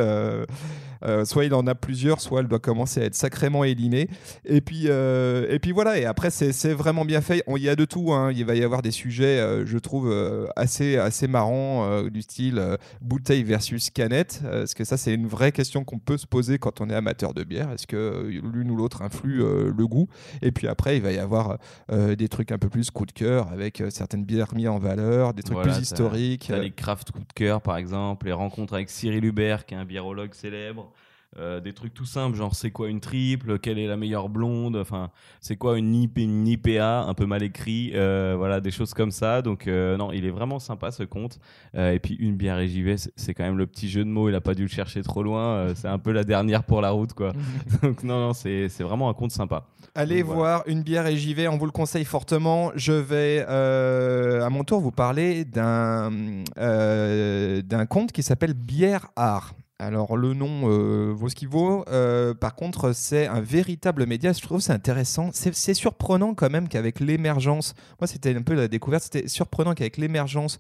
Euh, 1.06 1.26
soit 1.26 1.46
il 1.46 1.54
en 1.54 1.68
a 1.68 1.76
plusieurs, 1.76 2.22
soit 2.22 2.42
elle 2.42 2.48
doit 2.48 2.60
commencer 2.60 3.02
à 3.02 3.06
être 3.06 3.16
sacrément 3.16 3.64
élimée. 3.64 4.10
Et 4.46 4.62
puis, 4.62 4.86
euh, 4.88 5.46
et 5.50 5.60
puis 5.60 5.72
voilà, 5.72 5.98
et 5.98 6.06
après, 6.06 6.30
c'est 6.30 6.74
vraiment 6.74 7.06
bien 7.06 7.22
fait. 7.22 7.44
Il 7.48 7.62
y 7.62 7.70
a 7.70 7.76
de 7.76 7.86
tout, 7.86 8.14
hein. 8.14 8.32
il 8.32 8.46
va 8.46 8.56
y 8.56 8.64
avoir 8.64 8.82
des 8.82 8.92
sujets, 8.92 9.40
euh, 9.40 9.66
je 9.66 9.78
trouve, 9.78 10.14
assez, 10.56 10.98
assez 10.98 11.28
marrants, 11.28 12.04
du 12.04 12.22
style 12.22 12.62
bouteille 13.02 13.44
versus 13.44 13.90
canette. 13.90 14.42
Parce 14.44 14.74
que 14.74 14.84
ça, 14.84 14.98
c'est 14.98 15.14
une 15.14 15.28
vraie 15.28 15.52
question 15.52 15.84
qu'on 15.84 16.00
peut 16.00 16.18
se 16.18 16.28
poser 16.28 16.58
quand 16.58 16.82
on 16.82 16.90
est 16.90 16.96
amateur 16.96 17.34
de 17.34 17.44
bière? 17.44 17.72
Est-ce 17.72 17.88
que 17.88 18.28
l'une 18.28 18.72
ou 18.72 18.76
l'autre 18.76 19.02
influe 19.02 19.40
le 19.40 19.88
goût? 19.88 20.08
Et 20.42 20.52
puis 20.52 20.68
après, 20.68 20.98
il 20.98 21.02
va 21.02 21.12
y 21.12 21.20
avoir 21.20 21.58
des 21.90 22.28
trucs 22.30 22.52
un 22.52 22.58
peu 22.58 22.70
plus 22.70 22.92
coup 22.92 23.06
de 23.06 23.12
cœur, 23.12 23.52
avec 23.52 23.84
certaines 23.90 24.26
bières 24.26 24.54
mises 24.54 24.68
en 24.68 24.80
valeur, 24.80 25.34
des 25.34 25.44
trucs 25.44 25.62
plus 25.62 25.80
historiques. 25.80 26.50
les 26.50 26.72
craft 26.72 27.12
coup 27.12 27.20
de 27.20 27.34
cœur, 27.34 27.62
par 27.62 27.78
exemple, 27.78 28.26
les 28.26 28.34
rencontres 28.34 28.74
avec 28.74 28.90
Cyril 28.90 29.26
Hubert, 29.26 29.66
qui 29.66 29.74
est 29.74 29.78
un 29.78 29.86
biérologue 29.86 30.34
célèbre. 30.34 30.93
Euh, 31.40 31.60
des 31.60 31.74
trucs 31.74 31.96
tout 31.96 32.06
simples, 32.06 32.38
genre 32.38 32.54
c'est 32.54 32.70
quoi 32.70 32.90
une 32.90 33.00
triple, 33.00 33.58
quelle 33.58 33.80
est 33.80 33.88
la 33.88 33.98
meilleure 33.98 34.30
blonde, 34.30 34.76
enfin 34.76 35.10
c'est 35.42 35.56
quoi 35.56 35.80
une, 35.80 35.96
IP, 35.96 36.20
une 36.20 36.48
IPA, 36.48 37.06
un 37.08 37.14
peu 37.16 37.26
mal 37.26 37.42
écrit, 37.42 37.92
euh, 37.96 38.36
voilà 38.38 38.62
des 38.62 38.70
choses 38.70 38.94
comme 38.94 39.10
ça. 39.10 39.42
Donc 39.42 39.68
euh, 39.68 39.98
non, 39.98 40.12
il 40.12 40.26
est 40.26 40.30
vraiment 40.30 40.60
sympa 40.60 40.92
ce 40.92 41.02
compte. 41.04 41.40
et 41.76 42.00
puis 42.00 42.16
une 42.16 42.36
bière 42.36 42.60
et 42.60 42.68
j'y 42.68 42.84
vais, 42.84 42.98
c'est 42.98 43.34
quand 43.34 43.44
même 43.44 43.58
le 43.58 43.66
petit 43.66 43.90
jeu 43.90 44.04
de 44.04 44.10
mots, 44.10 44.30
il 44.30 44.36
a 44.36 44.42
pas 44.42 44.54
dû 44.54 44.62
le 44.64 44.68
chercher 44.68 45.02
trop 45.02 45.24
loin. 45.24 45.74
c'est 45.74 45.88
un 45.88 45.98
peu 45.98 46.12
la 46.12 46.24
dernière 46.24 46.64
pour 46.64 46.82
la 46.82 46.92
route 46.92 47.14
quoi. 47.14 47.34
Donc 47.82 48.04
non 48.04 48.20
non, 48.20 48.34
c'est 48.34 48.68
vraiment 48.82 49.10
un 49.10 49.14
compte 49.14 49.32
sympa. 49.32 49.66
Allez 49.96 50.22
voir 50.22 50.64
une 50.68 50.84
bière 50.84 51.08
et 51.08 51.18
j'y 51.18 51.34
vais, 51.34 51.48
on 51.48 51.58
vous 51.58 51.66
le 51.66 51.72
conseille 51.72 52.06
fortement. 52.06 52.72
Je 52.76 52.94
vais 52.94 53.40
à 53.42 54.50
mon 54.52 54.64
tour 54.64 54.82
vous 54.82 54.92
parler 54.92 55.46
d'un 55.46 56.12
d'un 56.56 57.86
compte 57.88 58.12
qui 58.12 58.22
s'appelle 58.22 58.54
Bière 58.54 59.08
Art. 59.16 59.56
Alors 59.80 60.16
le 60.16 60.34
nom 60.34 60.70
euh, 60.70 61.12
vaut 61.14 61.30
ce 61.30 61.36
qu'il 61.36 61.48
vaut. 61.48 61.84
Euh, 61.90 62.34
par 62.34 62.56
contre, 62.56 62.94
c'est 62.94 63.26
un 63.28 63.42
véritable 63.42 64.06
média. 64.06 64.32
Je 64.32 64.40
trouve 64.40 64.62
c'est 64.62 64.72
intéressant. 64.72 65.32
C'est 65.34 65.74
surprenant 65.74 66.36
quand 66.36 66.50
même 66.50 66.70
qu'avec 66.70 67.00
l'émergence, 67.00 67.74
moi 68.00 68.08
c'était 68.08 68.36
un 68.36 68.44
peu 68.44 68.54
la 68.54 68.68
découverte. 68.68 69.04
C'était 69.04 69.28
surprenant 69.28 69.74
qu'avec 69.74 69.98
l'émergence 69.98 70.60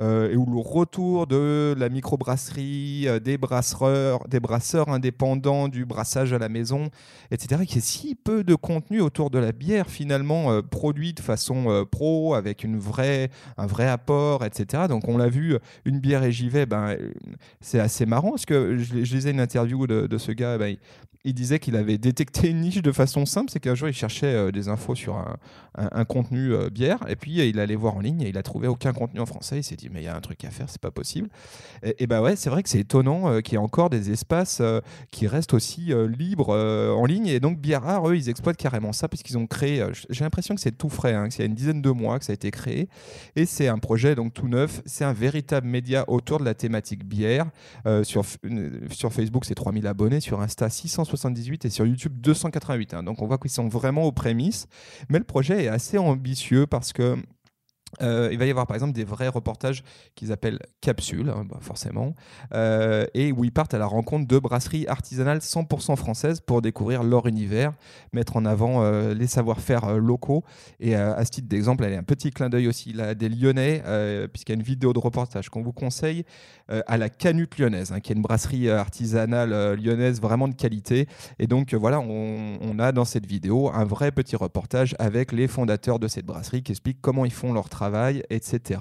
euh, 0.00 0.32
et 0.32 0.36
ou 0.36 0.46
le 0.46 0.58
retour 0.58 1.26
de 1.26 1.74
la 1.78 1.88
microbrasserie, 1.90 3.06
des 3.22 3.36
brasseurs, 3.36 4.26
des 4.28 4.40
brasseurs 4.40 4.88
indépendants, 4.88 5.68
du 5.68 5.84
brassage 5.84 6.32
à 6.32 6.38
la 6.38 6.48
maison, 6.48 6.88
etc. 7.30 7.62
Qu'il 7.66 7.76
y 7.76 7.78
ait 7.78 7.82
si 7.82 8.14
peu 8.14 8.44
de 8.44 8.54
contenu 8.54 9.02
autour 9.02 9.30
de 9.30 9.38
la 9.38 9.52
bière 9.52 9.88
finalement 9.88 10.62
produit 10.62 11.12
de 11.12 11.20
façon 11.20 11.86
pro 11.90 12.34
avec 12.34 12.64
une 12.64 12.80
un 13.56 13.66
vrai 13.66 13.88
apport, 13.88 14.44
etc. 14.44 14.84
Donc 14.88 15.06
on 15.06 15.18
l'a 15.18 15.28
vu, 15.28 15.58
une 15.84 16.00
bière 16.00 16.24
et 16.24 16.32
j'y 16.32 16.48
vais. 16.48 16.66
Ben 16.66 16.96
c'est 17.60 17.78
assez 17.78 18.06
marrant 18.06 18.30
parce 18.30 18.46
que 18.46 18.53
je, 18.78 18.94
lisais 18.94 19.30
une 19.30 19.40
interview 19.40 19.86
de, 19.86 20.18
ce 20.18 20.32
gars, 20.32 20.58
ben, 20.58 20.76
il, 21.24 21.34
disait 21.34 21.58
qu'il 21.58 21.76
avait 21.76 21.98
détecté 21.98 22.50
une 22.50 22.60
niche 22.60 22.82
de 22.82 22.92
façon 22.92 23.26
simple, 23.26 23.50
c'est 23.50 23.60
qu'un 23.60 23.74
jour 23.74 23.88
il 23.88 23.94
cherchait 23.94 24.26
euh, 24.26 24.50
des 24.50 24.68
infos 24.68 24.94
sur 24.94 25.16
un, 25.76 26.04
contenu 26.04 26.52
euh, 26.52 26.70
bière, 26.70 26.98
et 27.08 27.16
puis 27.16 27.48
il 27.48 27.58
allait 27.58 27.74
voir 27.74 27.96
en 27.96 28.00
ligne 28.00 28.22
et 28.22 28.28
il 28.28 28.38
a 28.38 28.42
trouvé 28.42 28.68
aucun 28.68 28.92
contenu 28.92 29.20
en 29.20 29.26
français, 29.26 29.58
il 29.58 29.64
s'est 29.64 29.76
dit 29.76 29.88
mais 29.90 30.02
il 30.02 30.04
y 30.04 30.08
a 30.08 30.16
un 30.16 30.20
truc 30.20 30.44
à 30.44 30.50
faire, 30.50 30.68
c'est 30.68 30.80
pas 30.80 30.90
possible. 30.90 31.28
Et, 31.82 32.04
et 32.04 32.06
bah 32.06 32.22
ouais, 32.22 32.36
c'est 32.36 32.50
vrai 32.50 32.62
que 32.62 32.68
c'est 32.68 32.80
étonnant 32.80 33.28
euh, 33.28 33.40
qu'il 33.40 33.54
y 33.54 33.56
ait 33.56 33.58
encore 33.58 33.90
des 33.90 34.10
espaces 34.10 34.62
qui 35.10 35.26
restent 35.26 35.54
aussi 35.54 35.92
libres 36.18 36.54
en 36.54 37.04
ligne, 37.06 37.26
et 37.26 37.40
donc 37.40 37.58
Bière 37.58 37.82
Rare, 37.82 38.08
eux, 38.08 38.16
ils 38.16 38.28
exploitent 38.28 38.56
carrément 38.56 38.92
ça, 38.92 39.08
puisqu'ils 39.08 39.38
ont 39.38 39.46
créé, 39.46 39.84
j'ai 40.10 40.24
l'impression 40.24 40.54
que 40.54 40.60
c'est 40.60 40.76
tout 40.76 40.88
frais, 40.88 41.14
hein, 41.14 41.28
que 41.28 41.34
c'est 41.34 41.42
il 41.42 41.46
y 41.46 41.48
a 41.48 41.48
une 41.48 41.54
dizaine 41.54 41.82
de 41.82 41.90
mois 41.90 42.18
que 42.18 42.24
ça 42.24 42.32
a 42.32 42.34
été 42.34 42.50
créé, 42.50 42.88
et 43.36 43.46
c'est 43.46 43.68
un 43.68 43.78
projet 43.78 44.14
donc 44.14 44.32
tout 44.32 44.48
neuf, 44.48 44.82
c'est 44.86 45.04
un 45.04 45.12
véritable 45.12 45.66
média 45.66 46.04
autour 46.08 46.38
de 46.38 46.44
la 46.44 46.54
thématique 46.54 47.04
bière. 47.04 47.46
Sur, 48.02 48.24
sur 48.90 49.12
Facebook, 49.12 49.44
c'est 49.44 49.54
3000 49.54 49.86
abonnés, 49.86 50.20
sur 50.20 50.40
Insta, 50.40 50.68
678 50.68 51.64
et 51.64 51.70
sur 51.70 51.86
YouTube, 51.86 52.20
288. 52.20 52.94
hein. 52.94 53.02
Donc 53.02 53.22
on 53.22 53.26
voit 53.26 53.38
qu'ils 53.38 53.50
sont 53.50 53.68
vraiment 53.68 54.04
aux 54.04 54.12
prémices. 54.12 54.66
Mais 55.08 55.18
le 55.18 55.24
projet 55.24 55.64
est 55.64 55.68
assez 55.68 55.98
ambitieux 55.98 56.66
parce 56.66 56.92
que. 56.92 57.16
euh, 58.02 58.28
il 58.32 58.38
va 58.38 58.46
y 58.46 58.50
avoir 58.50 58.66
par 58.66 58.74
exemple 58.74 58.92
des 58.92 59.04
vrais 59.04 59.28
reportages 59.28 59.84
qu'ils 60.16 60.32
appellent 60.32 60.58
capsules, 60.80 61.28
hein, 61.28 61.44
bah, 61.48 61.58
forcément, 61.60 62.14
euh, 62.52 63.06
et 63.14 63.30
où 63.30 63.44
ils 63.44 63.52
partent 63.52 63.74
à 63.74 63.78
la 63.78 63.86
rencontre 63.86 64.26
de 64.26 64.38
brasseries 64.38 64.86
artisanales 64.88 65.38
100% 65.38 65.94
françaises 65.94 66.40
pour 66.40 66.60
découvrir 66.60 67.04
leur 67.04 67.26
univers, 67.28 67.72
mettre 68.12 68.36
en 68.36 68.46
avant 68.46 68.82
euh, 68.82 69.14
les 69.14 69.28
savoir-faire 69.28 69.96
locaux. 69.98 70.42
Et 70.80 70.96
à 70.96 71.24
ce 71.24 71.30
titre 71.30 71.46
d'exemple, 71.46 71.84
un 71.84 72.02
petit 72.02 72.32
clin 72.32 72.48
d'œil 72.48 72.66
aussi 72.66 72.92
là, 72.92 73.14
des 73.14 73.28
Lyonnais, 73.28 73.82
puisqu'il 74.32 74.52
y 74.52 74.56
a 74.56 74.58
une 74.58 74.62
vidéo 74.62 74.92
de 74.92 74.98
reportage 74.98 75.48
qu'on 75.48 75.62
vous 75.62 75.72
conseille 75.72 76.24
à 76.68 76.96
la 76.96 77.08
Canute 77.08 77.58
lyonnaise, 77.58 77.92
hein, 77.92 78.00
qui 78.00 78.12
est 78.12 78.16
une 78.16 78.22
brasserie 78.22 78.68
euh, 78.68 78.78
artisanale 78.78 79.52
euh, 79.52 79.76
lyonnaise 79.76 80.20
vraiment 80.20 80.48
de 80.48 80.54
qualité. 80.54 81.06
Et 81.38 81.46
donc 81.46 81.74
euh, 81.74 81.76
voilà, 81.76 82.00
on, 82.00 82.78
a 82.78 82.92
dans 82.92 83.04
cette 83.04 83.26
vidéo 83.26 83.70
un 83.72 83.84
vrai 83.84 84.10
petit 84.10 84.34
reportage 84.34 84.96
avec 84.98 85.30
les 85.30 85.46
fondateurs 85.46 85.98
de 85.98 86.08
cette 86.08 86.26
brasserie 86.26 86.62
qui 86.62 86.72
expliquent 86.72 87.00
comment 87.00 87.24
ils 87.24 87.32
font 87.32 87.52
leur 87.52 87.68
travail, 87.68 88.22
etc. 88.30 88.80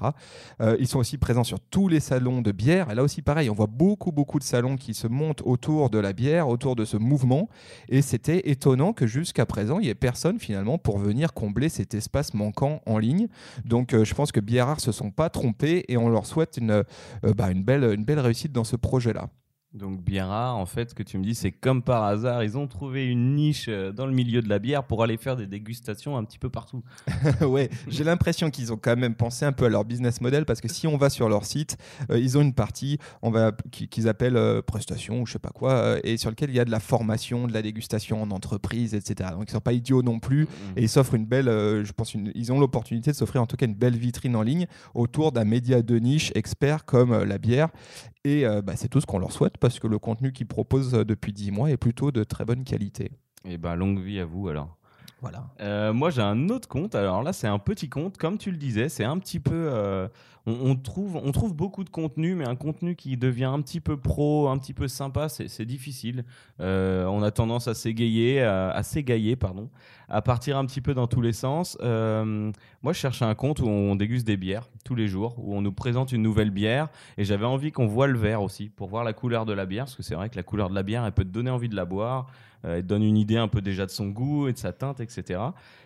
Euh, 0.61 0.75
ils 0.79 0.87
sont 0.87 0.99
aussi 0.99 1.17
présents 1.17 1.43
sur 1.43 1.59
tous 1.59 1.87
les 1.87 1.99
salons 1.99 2.41
de 2.41 2.51
bière. 2.51 2.89
Et 2.91 2.95
là 2.95 3.03
aussi, 3.03 3.21
pareil, 3.21 3.49
on 3.49 3.53
voit 3.53 3.67
beaucoup, 3.67 4.11
beaucoup 4.11 4.39
de 4.39 4.43
salons 4.43 4.77
qui 4.77 4.93
se 4.93 5.07
montent 5.07 5.41
autour 5.45 5.89
de 5.89 5.99
la 5.99 6.13
bière, 6.13 6.47
autour 6.47 6.75
de 6.75 6.85
ce 6.85 6.97
mouvement. 6.97 7.49
Et 7.89 8.01
c'était 8.01 8.49
étonnant 8.49 8.93
que 8.93 9.05
jusqu'à 9.05 9.45
présent, 9.45 9.79
il 9.79 9.83
n'y 9.83 9.89
ait 9.89 9.95
personne 9.95 10.39
finalement 10.39 10.77
pour 10.77 10.97
venir 10.97 11.33
combler 11.33 11.69
cet 11.69 11.93
espace 11.93 12.33
manquant 12.33 12.81
en 12.85 12.97
ligne. 12.97 13.27
Donc 13.65 13.93
euh, 13.93 14.03
je 14.03 14.13
pense 14.13 14.31
que 14.31 14.39
Bière 14.39 14.67
Art 14.67 14.79
se 14.79 14.91
sont 14.91 15.11
pas 15.11 15.29
trompés 15.29 15.85
et 15.87 15.97
on 15.97 16.09
leur 16.09 16.25
souhaite 16.25 16.57
une, 16.57 16.71
euh, 16.71 17.33
bah, 17.35 17.51
une, 17.51 17.63
belle, 17.63 17.72
une 17.81 18.05
belle 18.05 18.19
réussite 18.19 18.51
dans 18.51 18.63
ce 18.63 18.75
projet-là. 18.75 19.29
Donc 19.73 20.03
Biera, 20.03 20.53
en 20.53 20.67
fait, 20.67 20.91
ce 20.91 20.93
que 20.95 21.01
tu 21.01 21.17
me 21.17 21.23
dis, 21.23 21.33
c'est 21.33 21.51
comme 21.51 21.81
par 21.81 22.03
hasard, 22.03 22.43
ils 22.43 22.59
ont 22.59 22.67
trouvé 22.67 23.07
une 23.07 23.33
niche 23.33 23.65
euh, 23.69 23.91
dans 23.91 24.05
le 24.05 24.11
milieu 24.13 24.43
de 24.43 24.47
la 24.47 24.59
bière 24.59 24.83
pour 24.83 25.01
aller 25.01 25.17
faire 25.17 25.35
des 25.35 25.47
dégustations 25.47 26.15
un 26.15 26.23
petit 26.25 26.37
peu 26.37 26.51
partout. 26.51 26.83
ouais, 27.41 27.71
j'ai 27.87 28.03
l'impression 28.03 28.51
qu'ils 28.51 28.71
ont 28.71 28.77
quand 28.77 28.95
même 28.95 29.15
pensé 29.15 29.45
un 29.45 29.51
peu 29.51 29.65
à 29.65 29.69
leur 29.69 29.83
business 29.83 30.21
model 30.21 30.45
parce 30.45 30.61
que 30.61 30.67
si 30.67 30.85
on 30.85 30.95
va 30.95 31.09
sur 31.09 31.27
leur 31.27 31.43
site, 31.45 31.77
euh, 32.11 32.19
ils 32.19 32.37
ont 32.37 32.41
une 32.41 32.53
partie 32.53 32.99
on 33.23 33.31
va, 33.31 33.51
qui- 33.71 33.87
qu'ils 33.87 34.07
appellent 34.07 34.37
euh, 34.37 34.61
prestations 34.61 35.21
ou 35.21 35.25
je 35.25 35.33
sais 35.33 35.39
pas 35.39 35.49
quoi, 35.49 35.71
euh, 35.71 35.99
et 36.03 36.17
sur 36.17 36.29
lequel 36.29 36.51
il 36.51 36.55
y 36.55 36.59
a 36.59 36.65
de 36.65 36.71
la 36.71 36.79
formation, 36.79 37.47
de 37.47 37.53
la 37.53 37.63
dégustation 37.63 38.21
en 38.21 38.29
entreprise, 38.29 38.93
etc. 38.93 39.31
Donc 39.31 39.45
ils 39.49 39.53
sont 39.53 39.59
pas 39.59 39.73
idiots 39.73 40.03
non 40.03 40.19
plus 40.19 40.43
et 40.77 40.83
ils 40.83 40.89
s'offrent 40.89 41.15
une 41.15 41.25
belle, 41.25 41.47
je 41.47 41.91
pense, 41.93 42.13
une- 42.13 42.31
ils 42.35 42.51
ont 42.53 42.59
l'opportunité 42.59 43.09
de 43.09 43.15
s'offrir 43.15 43.41
en 43.41 43.47
tout 43.47 43.57
cas 43.57 43.65
une 43.65 43.73
belle 43.73 43.97
vitrine 43.97 44.35
en 44.35 44.43
ligne 44.43 44.67
autour 44.93 45.31
d'un 45.31 45.45
média 45.45 45.81
de 45.81 45.97
niche 45.97 46.31
expert 46.35 46.85
comme 46.85 47.23
la 47.23 47.39
bière. 47.39 47.69
Et 48.25 48.45
bah, 48.63 48.73
c'est 48.77 48.87
tout 48.87 49.01
ce 49.01 49.05
qu'on 49.05 49.19
leur 49.19 49.31
souhaite 49.33 49.57
parce 49.63 49.79
que 49.79 49.88
le 49.88 49.98
contenu 49.98 50.34
qu'ils 50.34 50.46
proposent 50.46 50.93
euh, 50.93 51.05
depuis 51.05 51.32
10 51.32 51.51
mois 51.51 51.72
est 51.72 51.77
plutôt 51.77 52.12
de 52.12 52.25
très 52.25 52.43
bonne 52.43 52.65
qualité. 52.65 53.13
Et 53.46 53.58
ben 53.58 53.75
longue 53.75 54.01
vie 54.01 54.20
à 54.20 54.25
vous 54.25 54.50
alors. 54.50 54.77
Euh, 55.61 55.93
moi, 55.93 56.09
j'ai 56.09 56.21
un 56.21 56.49
autre 56.49 56.67
compte. 56.67 56.95
Alors 56.95 57.23
là, 57.23 57.33
c'est 57.33 57.47
un 57.47 57.59
petit 57.59 57.89
compte, 57.89 58.17
comme 58.17 58.37
tu 58.37 58.51
le 58.51 58.57
disais. 58.57 58.89
C'est 58.89 59.03
un 59.03 59.17
petit 59.17 59.39
peu. 59.39 59.53
euh, 59.53 60.07
on, 60.45 60.75
trouve, 60.75 61.15
on 61.15 61.31
trouve 61.31 61.55
beaucoup 61.55 61.85
de 61.85 61.89
contenu, 61.89 62.35
mais 62.35 62.45
un 62.45 62.55
contenu 62.55 62.95
qui 62.95 63.15
devient 63.15 63.45
un 63.45 63.61
petit 63.61 63.79
peu 63.79 63.95
pro, 63.95 64.49
un 64.49 64.57
petit 64.57 64.73
peu 64.73 64.89
sympa, 64.89 65.29
c'est 65.29 65.65
difficile. 65.65 66.25
Euh, 66.59 67.05
on 67.05 67.23
a 67.23 67.31
tendance 67.31 67.69
à 67.69 67.73
s'égayer, 67.73 68.41
à, 68.41 68.83
s'égayer, 68.83 69.37
pardon, 69.37 69.69
à 70.09 70.21
partir 70.21 70.57
un 70.57 70.65
petit 70.65 70.81
peu 70.81 70.93
dans 70.93 71.07
tous 71.07 71.21
les 71.21 71.31
sens. 71.31 71.77
Moi, 71.81 72.91
je 72.91 72.99
cherche 72.99 73.21
un 73.21 73.35
compte 73.35 73.61
où 73.61 73.67
on 73.67 73.95
déguste 73.95 74.27
des 74.27 74.35
bières 74.35 74.67
tous 74.83 74.95
les 74.95 75.07
jours, 75.07 75.35
où 75.37 75.55
on 75.55 75.61
nous 75.61 75.71
présente 75.71 76.11
une 76.11 76.21
nouvelle 76.21 76.51
bière, 76.51 76.89
et 77.17 77.23
j'avais 77.23 77.45
envie 77.45 77.71
qu'on 77.71 77.87
voit 77.87 78.07
le 78.07 78.19
verre 78.19 78.41
aussi 78.41 78.67
pour 78.67 78.89
voir 78.89 79.05
la 79.05 79.13
couleur 79.13 79.45
de 79.45 79.53
la 79.53 79.65
bière, 79.65 79.85
parce 79.85 79.95
que 79.95 80.03
c'est 80.03 80.15
vrai 80.15 80.29
que 80.29 80.35
la 80.35 80.43
couleur 80.43 80.69
de 80.69 80.75
la 80.75 80.83
bière, 80.83 81.05
elle 81.05 81.13
peut 81.13 81.23
te 81.23 81.29
donner 81.29 81.51
envie 81.51 81.69
de 81.69 81.75
la 81.77 81.85
boire. 81.85 82.27
Euh, 82.65 82.77
elle 82.77 82.84
te 82.84 82.88
donne 82.88 83.03
une 83.03 83.17
idée 83.17 83.38
un 83.38 83.48
peu 83.48 83.62
déjà 83.62 83.86
de 83.86 83.91
son 83.91 84.08
goût 84.08 84.48
et 84.48 84.53
de 84.53 84.58
sa 84.58 84.74
teinte, 84.74 85.00
etc. 85.00 85.39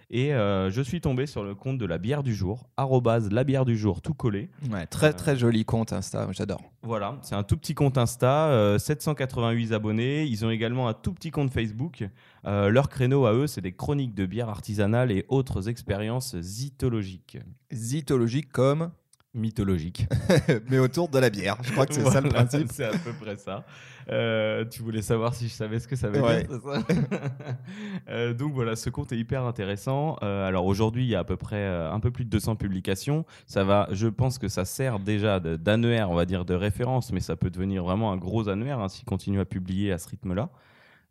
Et 0.10 0.34
euh, 0.34 0.72
je 0.72 0.82
suis 0.82 1.02
tombé 1.02 1.26
sur 1.26 1.44
le 1.44 1.54
compte 1.54 1.78
de 1.78 1.86
la 1.86 1.98
bière 1.98 2.24
du 2.24 2.34
jour, 2.34 2.70
arrobase 2.78 3.30
la 3.30 3.44
bière 3.44 3.66
du 3.66 3.78
jour, 3.78 4.02
tout 4.02 4.14
collé. 4.14 4.50
Ouais, 4.72 4.86
très 4.86 5.12
très 5.12 5.36
joli 5.36 5.66
compte 5.66 5.92
Insta, 5.92 6.28
j'adore. 6.32 6.62
Voilà, 6.82 7.18
c'est 7.24 7.36
un 7.36 7.44
tout 7.44 7.58
petit 7.58 7.74
compte 7.74 7.98
Insta, 7.98 8.48
euh, 8.48 8.80
788 8.80 9.74
abonnés. 9.74 10.24
Ils 10.24 10.46
ont 10.46 10.50
également 10.50 10.88
un 10.88 10.94
tout 10.94 11.14
petit 11.14 11.30
compte 11.30 11.52
Facebook. 11.52 12.08
Euh, 12.46 12.70
leur 12.70 12.88
créneau 12.88 13.26
à 13.26 13.34
eux, 13.34 13.48
c'est 13.48 13.60
des 13.60 13.74
chroniques 13.74 14.16
de 14.16 14.26
bière 14.26 14.48
artisanale 14.48 15.12
et 15.12 15.26
autres 15.28 15.68
expériences 15.68 16.38
zytologiques. 16.38 17.40
Zytologique 17.72 18.50
comme, 18.50 18.92
Mythologiques. 19.34 20.08
mais 20.70 20.80
autour 20.80 21.10
de 21.10 21.20
la 21.20 21.30
bière. 21.30 21.58
Je 21.62 21.72
crois 21.72 21.86
que 21.86 21.94
c'est 21.94 22.04
ça 22.10 22.22
le 22.22 22.30
principe. 22.30 22.70
C'est 22.72 22.86
à 22.86 22.92
peu 22.92 23.14
près 23.22 23.36
ça. 23.36 23.66
Euh, 24.10 24.64
tu 24.66 24.82
voulais 24.82 25.02
savoir 25.02 25.36
si 25.36 25.48
je 25.48 25.54
savais 25.54 25.80
ce 25.80 25.88
que 25.88 25.96
ça 25.96 26.08
veut 26.10 26.22
Ouais. 26.22 26.44
dire, 26.44 26.60
ça 26.64 26.82
Euh, 28.10 28.34
Donc 28.34 28.54
voilà, 28.54 28.76
ce 28.76 28.90
compte 28.90 29.12
est 29.12 29.18
hyper 29.18 29.44
intéressant. 29.44 30.16
Euh, 30.24 30.48
alors 30.48 30.66
aujourd'hui, 30.66 31.04
il 31.04 31.10
y 31.10 31.16
a 31.16 31.20
à 31.20 31.24
peu 31.24 31.36
près 31.38 31.66
un 31.68 32.00
peu 32.00 32.10
plus 32.10 32.26
de 32.26 32.30
200 32.30 32.56
publications. 32.56 33.26
Ça 33.46 33.64
va, 33.64 33.88
je 33.92 34.08
pense 34.08 34.38
que 34.40 34.48
ça 34.48 34.66
sert 34.66 35.00
déjà 35.00 35.40
d'annuaire, 35.40 36.10
on 36.10 36.16
va 36.16 36.26
dire, 36.26 36.46
de 36.46 36.54
référence, 36.56 37.12
mais 37.12 37.20
ça 37.20 37.36
peut 37.36 37.50
devenir 37.50 37.84
vraiment 37.84 38.12
un 38.14 38.18
gros 38.18 38.48
annuaire 38.50 38.80
hein, 38.80 38.88
s'il 38.90 39.06
continue 39.06 39.40
à 39.40 39.46
publier 39.46 39.92
à 39.92 39.98
ce 39.98 40.08
rythme-là. 40.10 40.50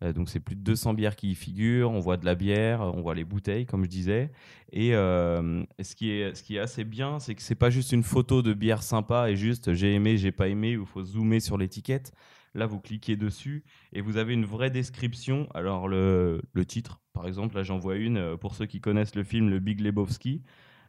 Euh, 0.03 0.13
donc 0.13 0.29
c'est 0.29 0.41
plus 0.41 0.57
de 0.57 0.61
200 0.61 0.95
bières 0.95 1.17
qui 1.17 1.31
y 1.31 1.35
figurent. 1.35 1.91
On 1.91 2.01
voit 2.01 2.17
de 2.17 2.25
la 2.25 2.35
bière, 2.35 2.81
on 2.81 3.01
voit 3.01 3.15
les 3.15 3.25
bouteilles, 3.25 3.67
comme 3.67 3.85
je 3.85 3.89
disais. 3.89 4.31
Et 4.73 4.95
euh, 4.95 5.63
ce, 5.81 5.95
qui 5.95 6.11
est, 6.11 6.59
assez 6.59 6.85
bien, 6.85 7.19
c'est 7.19 7.35
que 7.35 7.43
c'est 7.43 7.55
pas 7.55 7.71
juste 7.71 7.93
une 7.93 8.03
photo 8.03 8.43
de 8.43 8.53
bière 8.53 8.83
sympa 8.83 9.31
et 9.31 9.37
juste 9.37 9.73
j'ai 9.73 9.95
aimé, 9.95 10.17
j'ai 10.19 10.33
pas 10.33 10.49
aimé, 10.49 10.73
il 10.73 10.87
faut 10.87 11.03
zoomer 11.03 11.41
sur 11.41 11.59
l'étiquette. 11.59 12.13
Là, 12.55 12.67
vous 12.67 12.81
cliquez 12.81 13.17
dessus 13.17 13.65
et 13.93 14.01
vous 14.01 14.17
avez 14.17 14.33
une 14.33 14.47
vraie 14.47 14.71
description. 14.71 15.47
Alors, 15.55 15.89
le, 15.89 16.41
titre, 16.67 17.01
par 17.13 17.27
exemple, 17.27 17.57
là, 17.57 17.63
j'en 17.63 17.79
vois 17.79 17.97
une 17.97 18.17
euh, 18.17 18.37
pour 18.37 18.55
ceux 18.55 18.67
qui 18.67 18.81
connaissent 18.81 19.15
le 19.15 19.25
film 19.25 19.51
Le 19.51 19.59
Big 19.59 19.81
Lebowski. 19.81 20.43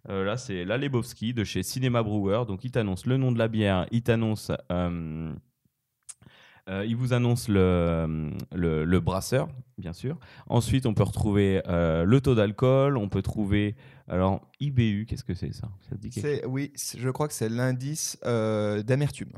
Là, 0.10 0.38
c'est 0.38 0.64
La 0.64 0.78
Lebowski 0.78 1.34
de 1.34 1.44
chez 1.44 1.64
Cinema 1.64 2.02
Brewer. 2.02 2.44
Donc, 2.48 2.64
il 2.64 2.72
t'annonce 2.72 3.06
le 3.06 3.18
nom 3.18 3.34
de 3.34 3.38
la 3.38 3.50
bière, 3.50 3.88
il 3.92 4.04
t'annonce. 4.04 4.54
Euh, 6.70 6.86
il 6.86 6.96
vous 6.96 7.14
annonce 7.14 7.48
le, 7.48 9.00
brasseur, 9.00 9.48
bien 9.78 9.94
sûr. 9.94 10.20
Ensuite, 10.48 10.86
on 10.86 10.94
peut 10.94 11.04
retrouver 11.04 11.62
euh, 11.68 12.04
le 12.04 12.22
taux 12.22 12.36
d'alcool. 12.36 12.98
On 12.98 13.10
peut 13.10 13.22
trouver. 13.22 13.76
Alors, 14.08 14.42
IBU, 14.60 15.06
qu'est-ce 15.08 15.24
que 15.24 15.34
c'est 15.34 15.54
ça, 15.54 15.70
oui, 16.48 16.74
je 16.98 17.10
crois 17.10 17.28
que 17.28 17.34
c'est 17.34 17.50
l'indice 17.50 18.18
euh, 18.26 18.84
d'amertume. 18.84 19.32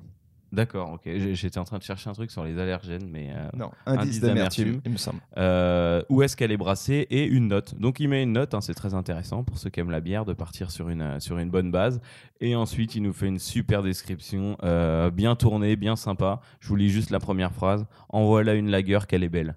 D'accord, 0.52 0.94
ok. 0.94 1.02
J'étais 1.34 1.60
en 1.60 1.64
train 1.64 1.78
de 1.78 1.84
chercher 1.84 2.10
un 2.10 2.14
truc 2.14 2.32
sur 2.32 2.44
les 2.44 2.58
allergènes, 2.58 3.08
mais 3.08 3.30
euh, 3.36 3.50
Non, 3.56 3.70
Indice 3.86 4.02
indice 4.04 4.20
d'amertume. 4.22 4.82
il 4.84 4.92
me 4.94 4.98
semble. 4.98 5.20
euh, 5.38 6.02
où 6.10 6.24
est-ce 6.24 6.36
qu'elle 6.36 6.52
est 6.52 6.58
brassée 6.58 7.06
et 7.12 7.24
une 7.26 7.50
note. 7.50 7.76
Donc 7.80 8.00
il 8.00 8.08
met 8.10 8.24
une 8.24 8.34
note, 8.34 8.54
hein, 8.56 8.62
c'est 8.62 8.74
très 8.74 8.96
intéressant 8.96 9.44
pour 9.44 9.60
ceux 9.60 9.70
qui 9.70 9.80
aiment 9.80 9.92
la 9.92 10.02
bière 10.02 10.26
de 10.26 10.34
partir 10.34 10.72
sur 10.72 10.90
une, 10.90 11.02
euh, 11.02 11.20
sur 11.20 11.38
une 11.38 11.52
bonne 11.52 11.70
base. 11.72 12.02
Et 12.42 12.56
ensuite 12.56 12.96
il 12.96 13.04
nous 13.04 13.14
fait 13.14 13.28
une 13.28 13.38
super 13.40 13.84
description, 13.84 14.58
euh, 14.64 15.12
bien 15.12 15.36
tournée, 15.36 15.76
bien 15.76 15.96
sympa. 15.96 16.42
Je 16.60 16.68
vous 16.70 16.76
lis 16.76 16.90
juste 16.90 17.12
la 17.12 17.20
première 17.20 17.52
phrase. 17.54 17.86
En 18.10 18.26
voilà 18.26 18.56
une 18.56 18.72
lagueur 18.72 19.06
qu'elle 19.06 19.24
est 19.24 19.30
belle. 19.30 19.56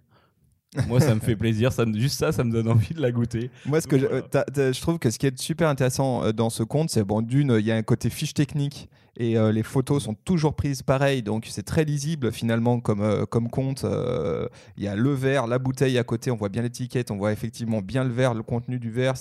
Moi 0.89 1.01
ça 1.01 1.15
me 1.15 1.21
fait 1.21 1.37
plaisir, 1.37 1.71
ça, 1.73 1.85
me- 1.87 1.99
juste 1.99 2.19
ça, 2.19 2.33
ça 2.33 2.45
me 2.45 2.51
donne 2.53 2.69
envie 2.69 2.95
de 2.95 3.01
la 3.03 3.13
goûter. 3.13 3.51
Moi, 3.67 3.81
ce 3.83 3.87
que 3.87 3.99
je, 3.99 4.07
je 4.07 4.81
trouve 4.81 4.99
que 4.99 5.11
ce 5.11 5.19
qui 5.19 5.27
est 5.27 5.39
super 5.39 5.69
intéressant 5.69 6.33
dans 6.33 6.49
ce 6.49 6.63
compte, 6.63 6.89
c'est 6.89 7.05
bon, 7.05 7.21
d'une, 7.21 7.57
il 7.61 7.67
y 7.67 7.71
a 7.73 7.77
un 7.77 7.83
côté 7.83 8.09
fiche 8.09 8.33
technique 8.33 8.89
et 9.19 9.37
euh, 9.37 9.53
les 9.53 9.63
photos 9.63 10.05
sont 10.05 10.15
toujours 10.15 10.55
prises 10.55 10.83
pareil, 10.83 11.23
donc 11.23 11.47
c'est 11.51 11.65
très 11.65 11.85
lisible 11.85 12.33
finalement 12.33 12.81
comme, 12.81 13.03
euh, 13.03 13.27
comme 13.27 13.51
compte. 13.51 13.85
Euh, 13.85 14.49
Il 14.79 14.85
y 14.85 14.89
a 14.89 14.97
le 14.97 15.13
verre, 15.13 15.47
la 15.47 15.59
bouteille 15.59 15.99
à 15.99 16.05
côté, 16.05 16.31
on 16.31 16.37
voit 16.37 16.49
bien 16.49 16.63
l'étiquette, 16.63 17.11
on 17.11 17.19
voit 17.19 17.33
effectivement 17.33 17.83
bien 17.83 18.05
le 18.05 18.11
verre, 18.11 18.33
le 18.33 18.43
contenu 18.43 18.79
du 18.79 18.91
verre. 18.91 19.15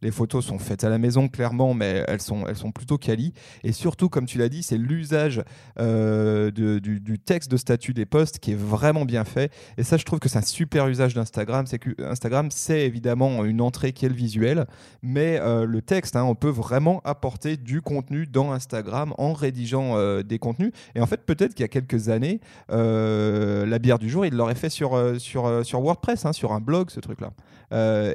Les 0.00 0.10
photos 0.12 0.44
sont 0.44 0.58
faites 0.58 0.84
à 0.84 0.88
la 0.88 0.98
maison 0.98 1.28
clairement, 1.28 1.74
mais 1.74 2.04
elles 2.06 2.20
sont 2.20 2.46
elles 2.46 2.56
sont 2.56 2.70
plutôt 2.70 2.98
quali. 2.98 3.32
Et 3.64 3.72
surtout, 3.72 4.08
comme 4.08 4.26
tu 4.26 4.38
l'as 4.38 4.48
dit, 4.48 4.62
c'est 4.62 4.78
l'usage 4.78 5.42
du, 5.76 7.18
texte 7.24 7.50
de 7.50 7.56
statut 7.56 7.94
des 7.94 8.06
posts 8.06 8.38
qui 8.38 8.52
est 8.52 8.58
vraiment 8.58 9.04
bien 9.04 9.24
fait. 9.24 9.52
Et 9.76 9.82
ça, 9.82 9.96
je 9.96 10.04
trouve 10.04 10.20
que 10.20 10.28
c'est 10.28 10.38
un 10.38 10.42
super 10.42 10.86
usage 10.86 11.14
d'Instagram. 11.14 11.66
C'est 11.66 11.78
que 11.78 11.90
Instagram, 12.02 12.50
c'est 12.50 12.82
évidemment 12.82 13.44
une 13.44 13.60
entrée 13.60 13.92
qui 13.92 14.06
est 14.06 14.08
le 14.08 14.14
visuel, 14.14 14.66
mais 15.02 15.40
le 15.40 15.82
texte, 15.82 16.14
hein, 16.14 16.24
on 16.24 16.36
peut 16.36 16.48
vraiment 16.48 17.00
apporter 17.04 17.56
du 17.56 17.80
contenu 17.82 18.26
dans 18.26 18.52
Instagram 18.52 19.14
en 19.18 19.31
rédigeant 19.32 19.96
euh, 19.96 20.22
des 20.22 20.38
contenus. 20.38 20.72
Et 20.94 21.00
en 21.00 21.06
fait, 21.06 21.24
peut-être 21.24 21.54
qu'il 21.54 21.62
y 21.62 21.64
a 21.64 21.68
quelques 21.68 22.08
années, 22.08 22.40
euh, 22.70 23.66
la 23.66 23.78
bière 23.78 23.98
du 23.98 24.08
jour, 24.08 24.26
il 24.26 24.34
l'aurait 24.34 24.54
fait 24.54 24.70
sur, 24.70 24.94
euh, 24.94 25.18
sur, 25.18 25.64
sur 25.64 25.80
WordPress, 25.80 26.26
hein, 26.26 26.32
sur 26.32 26.52
un 26.52 26.60
blog, 26.60 26.90
ce 26.90 27.00
truc-là. 27.00 27.32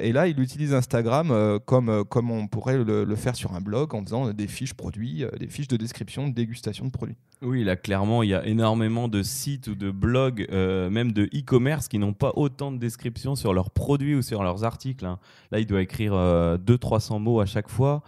Et 0.02 0.12
là, 0.12 0.28
il 0.28 0.38
utilise 0.38 0.72
Instagram 0.72 1.58
comme, 1.66 2.04
comme 2.04 2.30
on 2.30 2.46
pourrait 2.46 2.78
le, 2.78 3.16
faire 3.16 3.34
sur 3.34 3.56
un 3.56 3.60
blog 3.60 3.92
en 3.92 4.04
faisant 4.04 4.32
des 4.32 4.46
fiches 4.46 4.74
produits, 4.74 5.24
des 5.36 5.48
fiches 5.48 5.66
de 5.66 5.76
description, 5.76 6.28
de 6.28 6.32
dégustation 6.32 6.84
de 6.84 6.92
produits. 6.92 7.16
Oui, 7.42 7.64
là, 7.64 7.74
clairement, 7.74 8.22
il 8.22 8.28
y 8.28 8.34
a 8.34 8.46
énormément 8.46 9.08
de 9.08 9.20
sites 9.24 9.66
ou 9.66 9.74
de 9.74 9.90
blogs, 9.90 10.46
même 10.52 11.10
de 11.10 11.24
e-commerce, 11.34 11.88
qui 11.88 11.98
n'ont 11.98 12.12
pas 12.12 12.30
autant 12.36 12.70
de 12.70 12.78
descriptions 12.78 13.34
sur 13.34 13.52
leurs 13.52 13.72
produits 13.72 14.14
ou 14.14 14.22
sur 14.22 14.44
leurs 14.44 14.62
articles. 14.62 15.04
hein. 15.04 15.18
Là, 15.50 15.58
il 15.58 15.66
doit 15.66 15.82
écrire 15.82 16.12
200-300 16.12 17.18
mots 17.18 17.40
à 17.40 17.46
chaque 17.46 17.68
fois, 17.68 18.04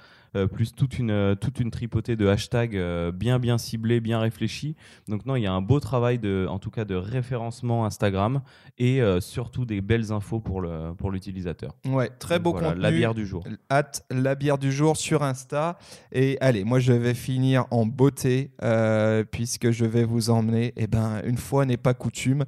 plus 0.46 0.74
toute 0.74 0.98
une, 0.98 1.10
euh, 1.10 1.34
toute 1.34 1.60
une 1.60 1.70
tripotée 1.70 2.16
de 2.16 2.26
hashtags 2.26 2.76
euh, 2.76 3.10
bien, 3.12 3.38
bien 3.38 3.58
ciblés, 3.58 4.00
bien 4.00 4.18
réfléchis. 4.20 4.76
Donc, 5.08 5.26
non, 5.26 5.36
il 5.36 5.42
y 5.42 5.46
a 5.46 5.52
un 5.52 5.60
beau 5.62 5.80
travail, 5.80 6.18
de, 6.18 6.46
en 6.48 6.58
tout 6.58 6.70
cas, 6.70 6.84
de 6.84 6.94
référencement 6.94 7.84
Instagram 7.84 8.42
et 8.78 9.02
euh, 9.02 9.20
surtout 9.20 9.64
des 9.64 9.80
belles 9.80 10.12
infos 10.12 10.40
pour 10.40 10.60
le- 10.60 10.92
pour 10.96 11.10
l'utilisateur. 11.10 11.74
Ouais, 11.86 12.08
très 12.18 12.36
Donc 12.36 12.44
beau 12.44 12.50
voilà, 12.52 12.68
contenu. 12.68 12.82
La 12.82 12.90
bière 12.90 13.14
du 13.14 13.26
jour. 13.26 13.44
Hâte 13.70 14.04
la 14.10 14.34
bière 14.34 14.58
du 14.58 14.72
jour 14.72 14.96
sur 14.96 15.22
Insta. 15.22 15.78
Et 16.12 16.38
allez, 16.40 16.64
moi 16.64 16.78
je 16.80 16.92
vais 16.92 17.14
finir 17.14 17.66
en 17.70 17.86
beauté 17.86 18.50
euh, 18.62 19.24
puisque 19.30 19.70
je 19.70 19.84
vais 19.84 20.04
vous 20.04 20.30
emmener, 20.30 20.72
eh 20.76 20.86
ben, 20.86 21.20
une 21.24 21.36
fois 21.38 21.66
n'est 21.66 21.76
pas 21.76 21.94
coutume, 21.94 22.44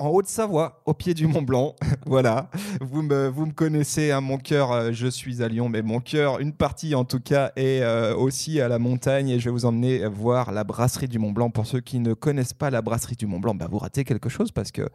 en 0.00 0.08
Haute-Savoie, 0.08 0.80
au 0.86 0.94
pied 0.94 1.12
du 1.14 1.26
Mont 1.26 1.42
Blanc. 1.42 1.76
voilà, 2.06 2.50
vous 2.80 3.02
me, 3.02 3.28
vous 3.28 3.46
me 3.46 3.52
connaissez, 3.52 4.10
hein, 4.10 4.20
mon 4.22 4.38
cœur, 4.38 4.72
euh, 4.72 4.90
je 4.92 5.06
suis 5.06 5.42
à 5.42 5.48
Lyon, 5.48 5.68
mais 5.68 5.82
mon 5.82 6.00
cœur, 6.00 6.40
une 6.40 6.52
partie 6.54 6.94
en 6.94 7.04
tout 7.04 7.20
cas, 7.20 7.52
est 7.56 7.82
euh, 7.82 8.16
aussi 8.16 8.60
à 8.60 8.68
la 8.68 8.78
montagne 8.78 9.28
et 9.28 9.38
je 9.38 9.44
vais 9.44 9.50
vous 9.50 9.66
emmener 9.66 10.06
voir 10.06 10.52
la 10.52 10.64
brasserie 10.64 11.06
du 11.06 11.18
Mont 11.18 11.32
Blanc. 11.32 11.50
Pour 11.50 11.66
ceux 11.66 11.80
qui 11.80 11.98
ne 11.98 12.14
connaissent 12.14 12.54
pas 12.54 12.70
la 12.70 12.80
brasserie 12.80 13.16
du 13.16 13.26
Mont 13.26 13.40
Blanc, 13.40 13.54
bah, 13.54 13.68
vous 13.70 13.78
ratez 13.78 14.04
quelque 14.04 14.30
chose 14.30 14.50
parce 14.52 14.72
que 14.72 14.88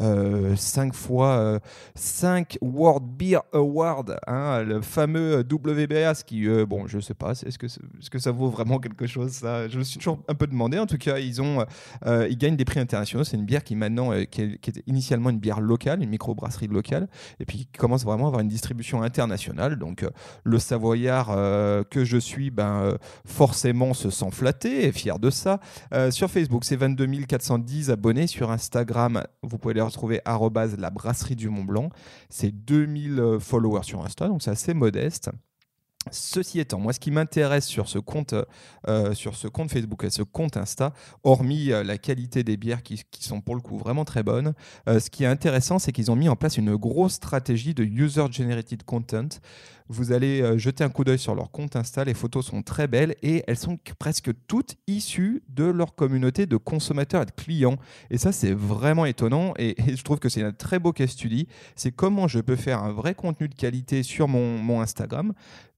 euh, 0.00 0.56
cinq 0.56 0.94
fois, 0.94 1.36
euh, 1.36 1.58
5 1.94 2.58
World 2.62 3.04
Beer 3.06 3.40
Awards, 3.52 4.06
hein, 4.26 4.62
le 4.62 4.80
fameux 4.80 5.40
WBA, 5.40 6.14
ce 6.14 6.24
qui, 6.24 6.48
euh, 6.48 6.64
bon, 6.64 6.86
je 6.86 6.98
sais 6.98 7.14
pas, 7.14 7.32
est-ce 7.32 7.58
que, 7.58 7.66
est-ce 7.66 8.08
que 8.10 8.18
ça 8.18 8.30
vaut 8.30 8.48
vraiment 8.48 8.78
quelque 8.78 9.06
chose 9.06 9.32
ça? 9.32 9.68
Je 9.68 9.78
me 9.78 9.84
suis 9.84 9.98
toujours 9.98 10.18
un 10.28 10.34
peu 10.34 10.46
demandé. 10.46 10.78
En 10.78 10.86
tout 10.86 10.98
cas, 10.98 11.18
ils, 11.18 11.42
ont, 11.42 11.64
euh, 12.06 12.26
ils 12.30 12.38
gagnent 12.38 12.56
des 12.56 12.64
prix 12.64 12.80
internationaux. 12.80 13.24
C'est 13.24 13.36
une 13.36 13.44
bière 13.44 13.62
qui 13.62 13.76
maintenant, 13.76 14.12
euh, 14.12 14.20
est- 14.20 14.45
qui 14.60 14.70
était 14.70 14.82
initialement 14.86 15.30
une 15.30 15.38
bière 15.38 15.60
locale, 15.60 16.02
une 16.02 16.10
microbrasserie 16.10 16.68
locale, 16.68 17.08
et 17.40 17.44
puis 17.44 17.58
qui 17.58 17.66
commence 17.78 18.04
vraiment 18.04 18.24
à 18.24 18.28
avoir 18.28 18.42
une 18.42 18.48
distribution 18.48 19.02
internationale. 19.02 19.76
Donc, 19.76 20.02
euh, 20.02 20.10
le 20.44 20.58
Savoyard 20.58 21.30
euh, 21.30 21.84
que 21.84 22.04
je 22.04 22.16
suis, 22.16 22.50
ben, 22.50 22.80
euh, 22.82 22.98
forcément 23.24 23.94
se 23.94 24.10
sent 24.10 24.30
flatté 24.32 24.86
et 24.86 24.92
fier 24.92 25.18
de 25.18 25.30
ça. 25.30 25.60
Sur 26.10 26.30
Facebook, 26.30 26.64
c'est 26.64 26.76
22 26.76 27.06
410 27.26 27.90
abonnés. 27.90 28.26
Sur 28.26 28.50
Instagram, 28.50 29.22
vous 29.42 29.58
pouvez 29.58 29.74
les 29.74 29.80
retrouver 29.80 30.20
la 30.78 30.90
brasserie 30.90 31.36
du 31.36 31.48
Mont 31.48 31.64
Blanc. 31.64 31.90
C'est 32.28 32.50
2000 32.50 33.20
euh, 33.20 33.38
followers 33.38 33.84
sur 33.84 34.04
Insta, 34.04 34.28
donc 34.28 34.42
c'est 34.42 34.50
assez 34.50 34.74
modeste. 34.74 35.30
Ceci 36.12 36.60
étant, 36.60 36.78
moi, 36.78 36.92
ce 36.92 37.00
qui 37.00 37.10
m'intéresse 37.10 37.66
sur 37.66 37.88
ce 37.88 37.98
compte, 37.98 38.34
euh, 38.88 39.14
compte 39.52 39.70
Facebook 39.70 40.04
et 40.04 40.10
ce 40.10 40.22
compte 40.22 40.56
Insta, 40.56 40.92
hormis 41.24 41.72
euh, 41.72 41.82
la 41.82 41.98
qualité 41.98 42.44
des 42.44 42.56
bières 42.56 42.82
qui, 42.82 43.02
sont 43.18 43.40
pour 43.40 43.56
le 43.56 43.60
coup 43.60 43.76
vraiment 43.76 44.04
très 44.04 44.22
bonnes, 44.22 44.54
euh, 44.88 45.00
ce 45.00 45.10
qui 45.10 45.24
est 45.24 45.26
intéressant, 45.28 45.80
c'est 45.80 45.90
qu'ils 45.90 46.10
ont 46.12 46.16
mis 46.16 46.28
en 46.28 46.36
place 46.36 46.58
une 46.58 46.76
grosse 46.76 47.14
stratégie 47.14 47.74
de 47.74 47.82
user-generated 47.82 48.84
content. 48.84 49.28
Vous 49.88 50.12
allez 50.12 50.42
euh, 50.42 50.58
jeter 50.58 50.84
un 50.84 50.88
coup 50.88 51.02
d'œil 51.02 51.18
sur 51.18 51.34
leur 51.34 51.50
compte 51.50 51.74
Insta, 51.74 52.04
les 52.04 52.14
photos 52.14 52.46
sont 52.46 52.62
très 52.62 52.86
belles 52.86 53.14
et 53.22 53.42
elles 53.48 53.58
sont 53.58 53.76
que- 53.76 53.92
presque 53.94 54.30
toutes 54.46 54.76
issues 54.86 55.42
de 55.48 55.64
leur 55.64 55.94
communauté 55.96 56.46
de 56.46 56.56
consommateurs 56.56 57.22
et 57.22 57.26
de 57.26 57.30
clients. 57.32 57.78
Et 58.10 58.18
ça, 58.18 58.30
c'est 58.30 58.52
vraiment 58.52 59.06
étonnant 59.06 59.54
et, 59.58 59.74
je 59.96 60.02
trouve 60.02 60.18
que 60.20 60.28
c'est 60.28 60.42
un 60.42 60.52
très 60.52 60.78
beau 60.78 60.92
case 60.92 61.10
study. 61.10 61.48
C'est 61.74 61.90
comment 61.90 62.28
je 62.28 62.40
peux 62.40 62.56
faire 62.56 62.82
un 62.82 62.92
vrai 62.92 63.14
contenu 63.14 63.48
de 63.48 63.54
qualité 63.54 64.02
sur 64.02 64.28
mon 64.28 64.80
Instagram 64.80 65.32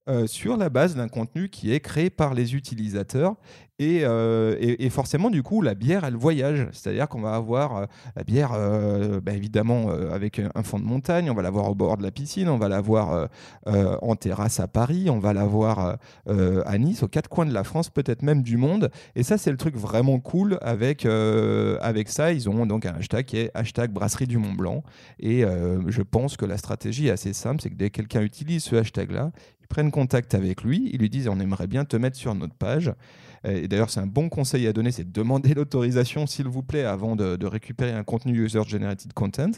euh, 0.09 0.27
sur 0.27 0.57
la 0.57 0.71
base 0.71 0.95
d'un 0.95 1.09
contenu 1.09 1.49
qui 1.49 1.73
est 1.73 1.81
créé 1.81 2.11
par 2.11 2.35
les 2.35 2.55
utilisateurs. 2.55 3.37
Et, 3.81 4.01
euh, 4.03 4.57
et- 4.59 4.91
forcément, 4.91 5.31
du 5.31 5.45
coup, 5.45 5.63
la 5.63 5.75
bière, 5.75 6.05
elle 6.05 6.17
voyage. 6.17 6.67
C'est-à-dire 6.73 7.09
qu'on 7.09 7.21
va 7.21 7.35
avoir 7.35 7.77
euh, 7.77 7.87
la 8.17 8.25
bière, 8.25 8.53
euh, 8.55 9.21
bah, 9.21 9.33
évidemment, 9.33 9.91
avec 9.91 10.41
un 10.55 10.63
fond 10.65 10.81
de 10.81 10.85
montagne, 10.85 11.31
on 11.31 11.35
va 11.35 11.43
l'avoir 11.43 11.71
au 11.71 11.75
bord 11.77 11.97
de 11.97 12.03
la 12.03 12.11
piscine, 12.11 12.49
on 12.49 12.59
va 12.59 12.69
l'avoir 12.69 13.29
en 13.67 14.17
terrasse 14.17 14.61
à 14.61 14.67
Paris, 14.67 15.09
on 15.11 15.19
va 15.19 15.33
l'avoir 15.33 15.99
à 16.27 16.79
Nice, 16.79 17.03
aux 17.03 17.09
quatre 17.09 17.29
coins 17.29 17.47
de 17.47 17.53
la 17.55 17.65
France, 17.65 17.91
peut-être 17.91 18.23
même 18.23 18.43
du 18.43 18.57
monde. 18.57 18.91
Et 19.15 19.23
ça, 19.23 19.39
c'est 19.39 19.51
le 19.51 19.57
truc 19.57 19.77
vraiment 19.77 20.19
cool 20.19 20.59
avec, 20.61 21.07
avec 21.07 22.09
ça. 22.09 22.33
Ils 22.33 22.49
ont 22.49 22.67
donc 22.67 22.87
un 22.87 22.95
hashtag 22.95 23.27
qui 23.27 23.39
est 23.39 23.51
hashtag 23.55 23.93
brasserie 23.93 24.27
du 24.27 24.39
Mont 24.39 24.55
Blanc. 24.55 24.83
Et 25.21 25.45
je 25.87 26.03
pense 26.03 26.37
que 26.37 26.45
la 26.47 26.57
stratégie 26.59 27.09
est 27.09 27.13
assez 27.13 27.33
simple, 27.33 27.63
c'est 27.63 27.71
que 27.71 27.77
dès 27.77 27.91
que 27.91 27.97
quelqu'un 27.97 28.23
utilise 28.23 28.65
ce 28.65 28.77
hashtag-là, 28.77 29.31
ils 29.61 29.67
prennent 29.69 29.91
contact 29.91 30.35
avec 30.35 30.63
lui, 30.63 30.91
ils 30.93 30.99
lui 31.01 31.11
disent 31.11 31.29
on 31.29 31.41
aimerait 31.41 31.67
bien 31.67 31.85
te 31.85 31.97
mettre 31.97 32.17
sur 32.17 32.35
notre 32.35 32.55
page. 32.55 32.93
Euh, 33.47 33.63
Et 33.63 33.69
d'ailleurs, 33.69 33.91
c'est 33.91 34.01
un 34.01 34.07
bon 34.07 34.29
conseil 34.29 34.67
à 34.67 34.73
donner, 34.73 34.91
c'est 34.91 35.05
de 35.05 35.13
demander 35.13 35.55
l'autorisation, 35.55 36.27
s'il 36.27 36.49
vous 36.49 36.63
plaît, 36.63 36.85
avant 36.85 37.17
de, 37.17 37.47
récupérer 37.47 37.93
un 37.93 38.05
contenu 38.05 38.45
user-generated 38.45 39.13
content. 39.15 39.51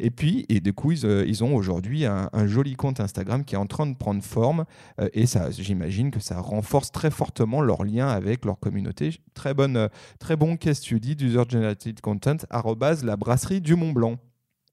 Et 0.00 0.10
puis, 0.10 0.44
et 0.48 0.60
du 0.60 0.72
coup, 0.72 0.92
ils, 0.92 1.06
euh, 1.06 1.42
ont 1.42 1.54
aujourd'hui 1.54 2.04
un, 2.04 2.28
joli 2.46 2.74
compte 2.74 3.00
Instagram 3.00 3.44
qui 3.44 3.54
est 3.54 3.58
en 3.58 3.66
train 3.66 3.86
de 3.86 3.94
prendre 3.94 4.22
forme. 4.22 4.64
euh, 5.00 5.08
et 5.12 5.26
ça, 5.26 5.50
j'imagine 5.50 6.10
que 6.10 6.20
ça 6.20 6.40
renforce 6.40 6.90
très 6.90 7.10
fortement 7.10 7.60
leur 7.60 7.84
lien 7.84 8.08
avec 8.08 8.44
leur 8.44 8.58
communauté. 8.58 9.20
Très, 9.34 9.54
bonne, 9.54 9.88
très 10.18 10.36
bon 10.36 10.56
case 10.56 10.78
study 10.78 11.14
d'user-generated 11.14 12.00
content, 12.00 12.36
arrobase 12.50 13.04
la 13.04 13.16
brasserie 13.16 13.60
du 13.60 13.76
Mont 13.76 13.92
Blanc. 13.92 14.18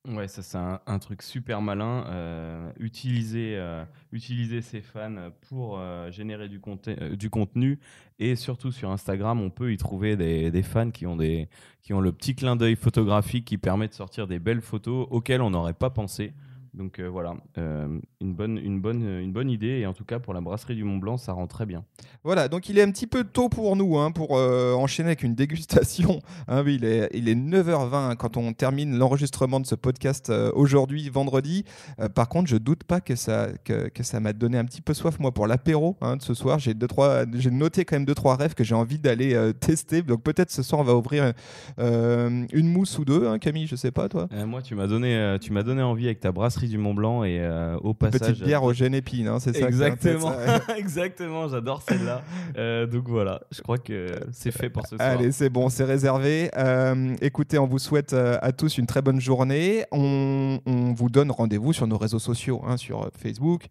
Ouais, 0.07 0.27
ça 0.27 0.43
c'est 0.43 0.57
un, 0.57 0.99
truc 0.99 1.23
super 1.23 1.61
malin. 1.61 2.05
euh, 2.07 2.71
utiliser, 2.79 3.55
euh, 3.55 3.83
utiliser 4.11 4.61
ses 4.61 4.81
fans 4.81 5.31
pour 5.49 5.79
euh, 5.79 6.11
générer 6.11 6.47
du 6.47 7.29
contenu 7.29 7.79
et 8.19 8.35
surtout 8.35 8.71
sur 8.71 8.91
Instagram, 8.91 9.41
on 9.41 9.49
peut 9.49 9.73
y 9.73 9.77
trouver 9.77 10.15
des, 10.15 10.51
des 10.51 10.63
fans 10.63 10.91
qui 10.91 11.07
ont, 11.07 11.15
des, 11.15 11.49
qui 11.81 11.93
ont 11.93 12.01
le 12.01 12.11
petit 12.11 12.35
clin 12.35 12.55
d'œil 12.55 12.75
photographique 12.75 13.45
qui 13.45 13.57
permet 13.57 13.87
de 13.87 13.93
sortir 13.93 14.27
des 14.27 14.37
belles 14.37 14.61
photos 14.61 15.07
auxquelles 15.09 15.41
on 15.41 15.49
n'aurait 15.49 15.73
pas 15.73 15.89
pensé. 15.89 16.33
Donc 16.75 16.99
euh, 16.99 17.07
voilà, 17.07 17.35
euh, 17.57 17.99
une, 18.19 18.33
bonne, 18.33 18.57
une, 18.57 18.81
bonne, 18.81 19.01
une 19.03 19.31
bonne 19.31 19.49
idée 19.49 19.79
et 19.79 19.85
en 19.85 19.93
tout 19.93 20.03
cas 20.03 20.19
pour 20.19 20.33
la 20.33 20.41
brasserie 20.41 20.75
du 20.75 20.83
Mont 20.83 20.97
Blanc, 20.97 21.17
ça 21.17 21.31
rend 21.33 21.47
très 21.47 21.65
bien. 21.65 21.83
Voilà, 22.23 22.47
donc 22.47 22.69
il 22.69 22.77
est 22.77 22.81
un 22.81 22.91
petit 22.91 23.07
peu 23.07 23.23
tôt 23.23 23.49
pour 23.49 23.75
nous 23.75 23.97
hein, 23.97 24.11
pour 24.11 24.38
euh, 24.38 24.73
enchaîner 24.73 25.09
avec 25.09 25.23
une 25.23 25.35
dégustation. 25.35 26.19
Hein, 26.47 26.63
oui, 26.65 26.75
il, 26.75 26.85
est, 26.85 27.09
il 27.13 27.29
est 27.29 27.35
9h20 27.35 28.15
quand 28.17 28.38
on 28.38 28.53
termine 28.53 28.97
l'enregistrement 28.97 29.59
de 29.59 29.65
ce 29.65 29.75
podcast 29.75 30.29
euh, 30.29 30.51
aujourd'hui, 30.53 31.09
vendredi. 31.09 31.63
Euh, 31.99 32.09
par 32.09 32.29
contre, 32.29 32.49
je 32.49 32.57
doute 32.57 32.83
pas 32.83 33.01
que 33.01 33.15
ça, 33.15 33.49
que, 33.63 33.89
que 33.89 34.03
ça 34.03 34.19
m'a 34.19 34.33
donné 34.33 34.57
un 34.57 34.65
petit 34.65 34.81
peu 34.81 34.93
soif, 34.93 35.19
moi, 35.19 35.31
pour 35.31 35.47
l'apéro 35.47 35.97
hein, 36.01 36.17
de 36.17 36.21
ce 36.21 36.33
soir. 36.33 36.59
J'ai 36.59 36.73
deux, 36.73 36.88
trois, 36.88 37.25
j'ai 37.33 37.51
noté 37.51 37.85
quand 37.85 37.95
même 37.95 38.05
deux, 38.05 38.15
trois 38.15 38.35
rêves 38.35 38.53
que 38.53 38.63
j'ai 38.63 38.75
envie 38.75 38.99
d'aller 38.99 39.33
euh, 39.33 39.53
tester. 39.53 40.01
Donc 40.01 40.23
peut-être 40.23 40.51
ce 40.51 40.63
soir, 40.63 40.81
on 40.81 40.83
va 40.83 40.95
ouvrir 40.95 41.33
euh, 41.79 42.45
une 42.51 42.67
mousse 42.67 42.97
ou 42.97 43.05
deux, 43.05 43.27
hein, 43.27 43.39
Camille, 43.39 43.67
je 43.67 43.75
sais 43.75 43.91
pas, 43.91 44.09
toi. 44.09 44.27
Euh, 44.33 44.45
moi, 44.45 44.61
tu 44.61 44.75
m'as 44.75 44.88
donné, 44.88 45.15
euh, 45.15 45.38
tu 45.38 45.53
m'as 45.53 45.63
donné 45.63 45.81
envie 45.81 46.05
avec 46.05 46.19
ta 46.19 46.31
brasserie 46.31 46.64
du 46.67 46.78
Mont 46.78 46.93
Blanc 46.93 47.23
et 47.23 47.39
euh, 47.39 47.78
au 47.78 47.89
Une 47.89 47.95
passage. 47.95 48.19
petite 48.19 48.43
bière 48.43 48.63
au 48.63 48.73
génépine, 48.73 49.28
hein, 49.28 49.39
c'est 49.39 49.56
ça 49.56 49.67
Exactement, 49.67 50.32
ça 50.32 50.62
exactement, 50.78 51.47
j'adore 51.47 51.82
celle-là. 51.88 52.21
Euh, 52.58 52.86
donc 52.86 53.08
voilà, 53.08 53.41
je 53.51 53.62
crois 53.62 53.78
que 53.78 54.08
c'est 54.32 54.51
fait 54.51 54.69
pour 54.69 54.86
ce 54.86 54.95
soir. 54.97 55.08
Allez, 55.08 55.32
c'est 55.32 55.49
bon, 55.49 55.69
c'est 55.69 55.84
réservé. 55.84 56.49
Euh, 56.58 57.15
écoutez, 57.21 57.58
on 57.58 57.67
vous 57.67 57.80
souhaite 57.80 58.13
à 58.13 58.51
tous 58.51 58.78
une 58.78 58.86
très 58.86 59.01
bonne 59.01 59.19
journée. 59.19 59.86
On, 59.91 60.60
on 60.65 60.93
vous 60.93 61.10
donne 61.10 61.32
rendez-vous 61.32 61.73
sur 61.73 61.88
nos 61.88 61.97
réseaux 61.97 62.19
sociaux, 62.19 62.62
hein, 62.67 62.78
sur 62.78 63.10
Facebook, 63.17 63.67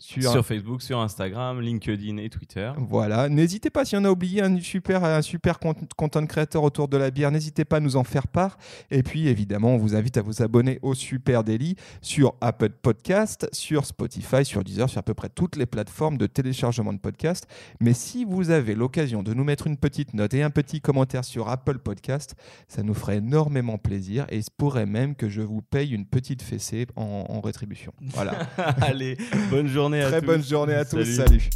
sur... 0.00 0.46
Facebook, 0.46 0.80
sur 0.80 0.98
Instagram, 0.98 1.60
LinkedIn 1.60 2.16
et 2.16 2.30
Twitter. 2.30 2.72
Voilà. 2.78 3.28
N'hésitez 3.28 3.68
pas, 3.68 3.84
si 3.84 3.96
on 3.96 4.04
a 4.04 4.10
oublié 4.10 4.42
un 4.42 4.58
super, 4.58 5.04
un 5.04 5.20
super 5.20 5.58
content 5.96 6.26
créateur 6.26 6.62
autour 6.62 6.88
de 6.88 6.96
la 6.96 7.10
bière, 7.10 7.30
n'hésitez 7.30 7.66
pas 7.66 7.76
à 7.76 7.80
nous 7.80 7.96
en 7.96 8.04
faire 8.04 8.26
part. 8.26 8.56
Et 8.90 9.02
puis, 9.02 9.28
évidemment, 9.28 9.74
on 9.74 9.76
vous 9.76 9.94
invite 9.94 10.16
à 10.16 10.22
vous 10.22 10.42
abonner 10.42 10.78
au 10.80 10.94
Super 10.94 11.44
Daily 11.44 11.76
sur 12.00 12.34
Apple 12.40 12.70
Podcast, 12.70 13.48
sur 13.52 13.84
Spotify, 13.84 14.44
sur 14.44 14.64
Deezer, 14.64 14.88
sur 14.88 15.00
à 15.00 15.02
peu 15.02 15.14
près 15.14 15.28
toutes 15.28 15.56
les 15.56 15.66
plateformes 15.66 16.16
de 16.16 16.26
téléchargement 16.26 16.94
de 16.94 16.98
podcasts. 16.98 17.46
Mais 17.78 17.92
si 17.92 18.24
vous 18.24 18.50
avez 18.50 18.74
l'occasion 18.74 19.22
de 19.22 19.34
nous 19.34 19.44
mettre 19.44 19.66
une 19.66 19.76
petite 19.76 20.14
note 20.14 20.32
et 20.32 20.42
un 20.42 20.50
petit 20.50 20.80
commentaire 20.80 21.24
sur 21.24 21.48
Apple 21.50 21.78
Podcast, 21.78 22.34
ça 22.68 22.82
nous 22.82 22.94
ferait 22.94 23.18
énormément 23.18 23.76
plaisir 23.76 24.24
et 24.30 24.38
il 24.38 24.44
se 24.44 24.50
pourrait 24.50 24.86
même 24.86 25.14
que 25.14 25.28
je 25.28 25.42
vous 25.42 25.60
paye 25.60 25.92
une 25.92 26.06
petite 26.06 26.40
fessée 26.40 26.86
en, 26.96 27.26
en 27.28 27.40
rétribution. 27.42 27.92
Voilà. 28.00 28.32
Allez, 28.80 29.18
bonne 29.50 29.66
journée 29.66 29.89
Très 29.90 30.14
à 30.14 30.20
tous. 30.20 30.26
bonne 30.26 30.44
journée 30.44 30.74
à 30.74 30.84
tous. 30.84 31.04
Salut. 31.04 31.50